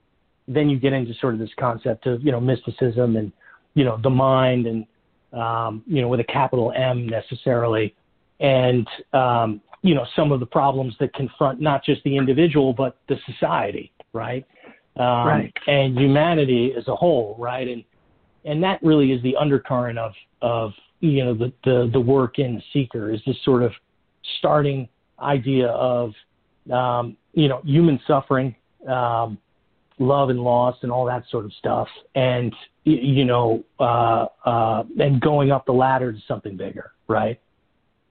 Then 0.48 0.70
you 0.70 0.80
get 0.80 0.94
into 0.94 1.14
sort 1.16 1.34
of 1.34 1.40
this 1.40 1.52
concept 1.60 2.06
of 2.06 2.24
you 2.24 2.32
know 2.32 2.40
mysticism 2.40 3.16
and 3.16 3.32
you 3.74 3.86
know, 3.86 3.98
the 4.02 4.10
mind 4.10 4.68
and, 4.68 4.86
um, 5.34 5.84
you 5.88 6.02
know, 6.02 6.08
with 6.08 6.20
a 6.20 6.24
capital 6.26 6.74
M 6.76 7.08
necessarily. 7.08 7.96
And, 8.40 8.88
um, 9.14 9.62
you 9.82 9.96
know, 9.96 10.06
some 10.16 10.32
of 10.32 10.40
the 10.40 10.46
problems 10.46 10.96
that 11.00 11.14
confront 11.14 11.62
not 11.62 11.84
just 11.84 12.04
the 12.04 12.18
individual, 12.18 12.74
but 12.74 12.98
the 13.08 13.16
society, 13.26 13.92
right? 14.14 14.46
Um, 14.98 15.06
right. 15.06 15.54
And 15.68 15.98
humanity 15.98 16.74
as 16.78 16.88
a 16.88 16.96
whole, 16.96 17.36
right? 17.40 17.68
And, 17.68 17.84
and 18.44 18.62
that 18.64 18.82
really 18.84 19.12
is 19.12 19.22
the 19.24 19.36
undercurrent 19.38 19.98
of, 19.98 20.12
of, 20.42 20.72
you 21.00 21.24
know, 21.24 21.34
the, 21.34 21.54
the, 21.64 21.90
the 21.94 22.00
work 22.00 22.40
in 22.40 22.62
Seeker 22.74 23.12
is 23.12 23.22
this 23.26 23.38
sort 23.46 23.64
of 23.64 23.72
starting 24.40 24.90
idea 25.20 25.68
of, 25.68 26.14
um, 26.72 27.16
you 27.34 27.48
know, 27.48 27.62
human 27.64 28.00
suffering, 28.06 28.56
um, 28.88 29.38
love 30.00 30.30
and 30.30 30.42
loss 30.42 30.76
and 30.82 30.92
all 30.92 31.06
that 31.06 31.24
sort 31.30 31.46
of 31.46 31.54
stuff. 31.54 31.88
And, 32.16 32.54
you 32.84 33.26
know, 33.26 33.64
uh, 33.80 34.26
uh, 34.46 34.84
and 35.00 35.22
going 35.22 35.52
up 35.52 35.66
the 35.66 35.72
ladder 35.72 36.12
to 36.12 36.20
something 36.28 36.58
bigger, 36.58 36.92
right? 37.08 37.40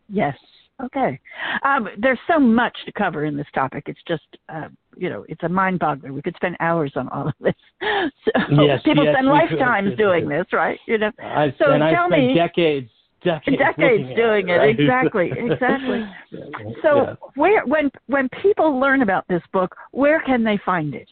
Yes. 0.09 0.37
Okay. 0.83 1.19
Um, 1.65 1.89
there's 1.99 2.19
so 2.31 2.39
much 2.39 2.77
to 2.87 2.93
cover 2.93 3.25
in 3.25 3.37
this 3.37 3.47
topic. 3.55 3.85
It's 3.87 4.01
just, 4.07 4.23
uh, 4.49 4.69
you 4.97 5.09
know, 5.09 5.25
it's 5.29 5.43
a 5.43 5.49
mind 5.49 5.81
boggler. 5.81 6.13
We 6.13 6.23
could 6.23 6.37
spend 6.37 6.57
hours 6.61 6.93
on 6.95 7.09
all 7.09 7.29
of 7.29 7.35
this. 7.41 7.55
So 8.25 8.63
yes, 8.63 8.81
people 8.85 9.05
yes, 9.05 9.15
spend 9.15 9.29
lifetimes 9.29 9.91
could. 9.91 9.99
doing 9.99 10.29
this, 10.29 10.47
right? 10.53 10.79
You 10.87 10.99
know. 10.99 11.11
I, 11.19 11.55
so 11.59 11.73
and 11.73 11.81
tell 11.81 12.05
I 12.05 12.09
spent 12.09 12.27
me, 12.27 12.35
decades, 12.35 12.91
decades, 13.25 13.59
decades 13.59 14.17
doing 14.17 14.49
it. 14.49 14.53
it. 14.53 14.59
Right? 14.59 14.81
Exactly. 14.81 15.31
Exactly. 15.37 16.05
So 16.83 17.03
yeah. 17.03 17.15
where, 17.35 17.65
when, 17.67 17.91
when 18.07 18.29
people 18.43 18.79
learn 18.79 19.03
about 19.03 19.27
this 19.29 19.43
book, 19.53 19.75
where 19.93 20.21
can 20.21 20.45
they 20.45 20.59
find 20.65 20.95
it? 20.95 21.09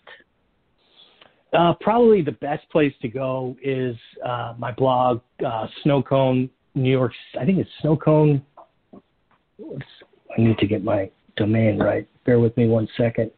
Uh, 1.53 1.75
probably 1.81 2.23
the 2.23 2.33
best 2.33 2.69
place 2.71 2.93
to 3.03 3.09
go 3.09 3.57
is 3.63 3.97
uh, 4.25 4.55
my 4.59 4.73
blog, 4.73 5.21
uh, 5.45 5.67
Snowcone 5.85 6.51
New 6.77 6.91
York. 6.91 7.13
I 7.41 7.45
think 7.45 7.59
it's 7.59 7.71
Snowcone. 7.83 8.43
I 9.61 10.41
need 10.41 10.59
to 10.59 10.67
get 10.67 10.85
my 10.85 11.11
domain 11.37 11.79
right. 11.79 12.07
Bear 12.25 12.41
with 12.41 12.57
me 12.57 12.67
one 12.69 12.89
second. 12.97 13.31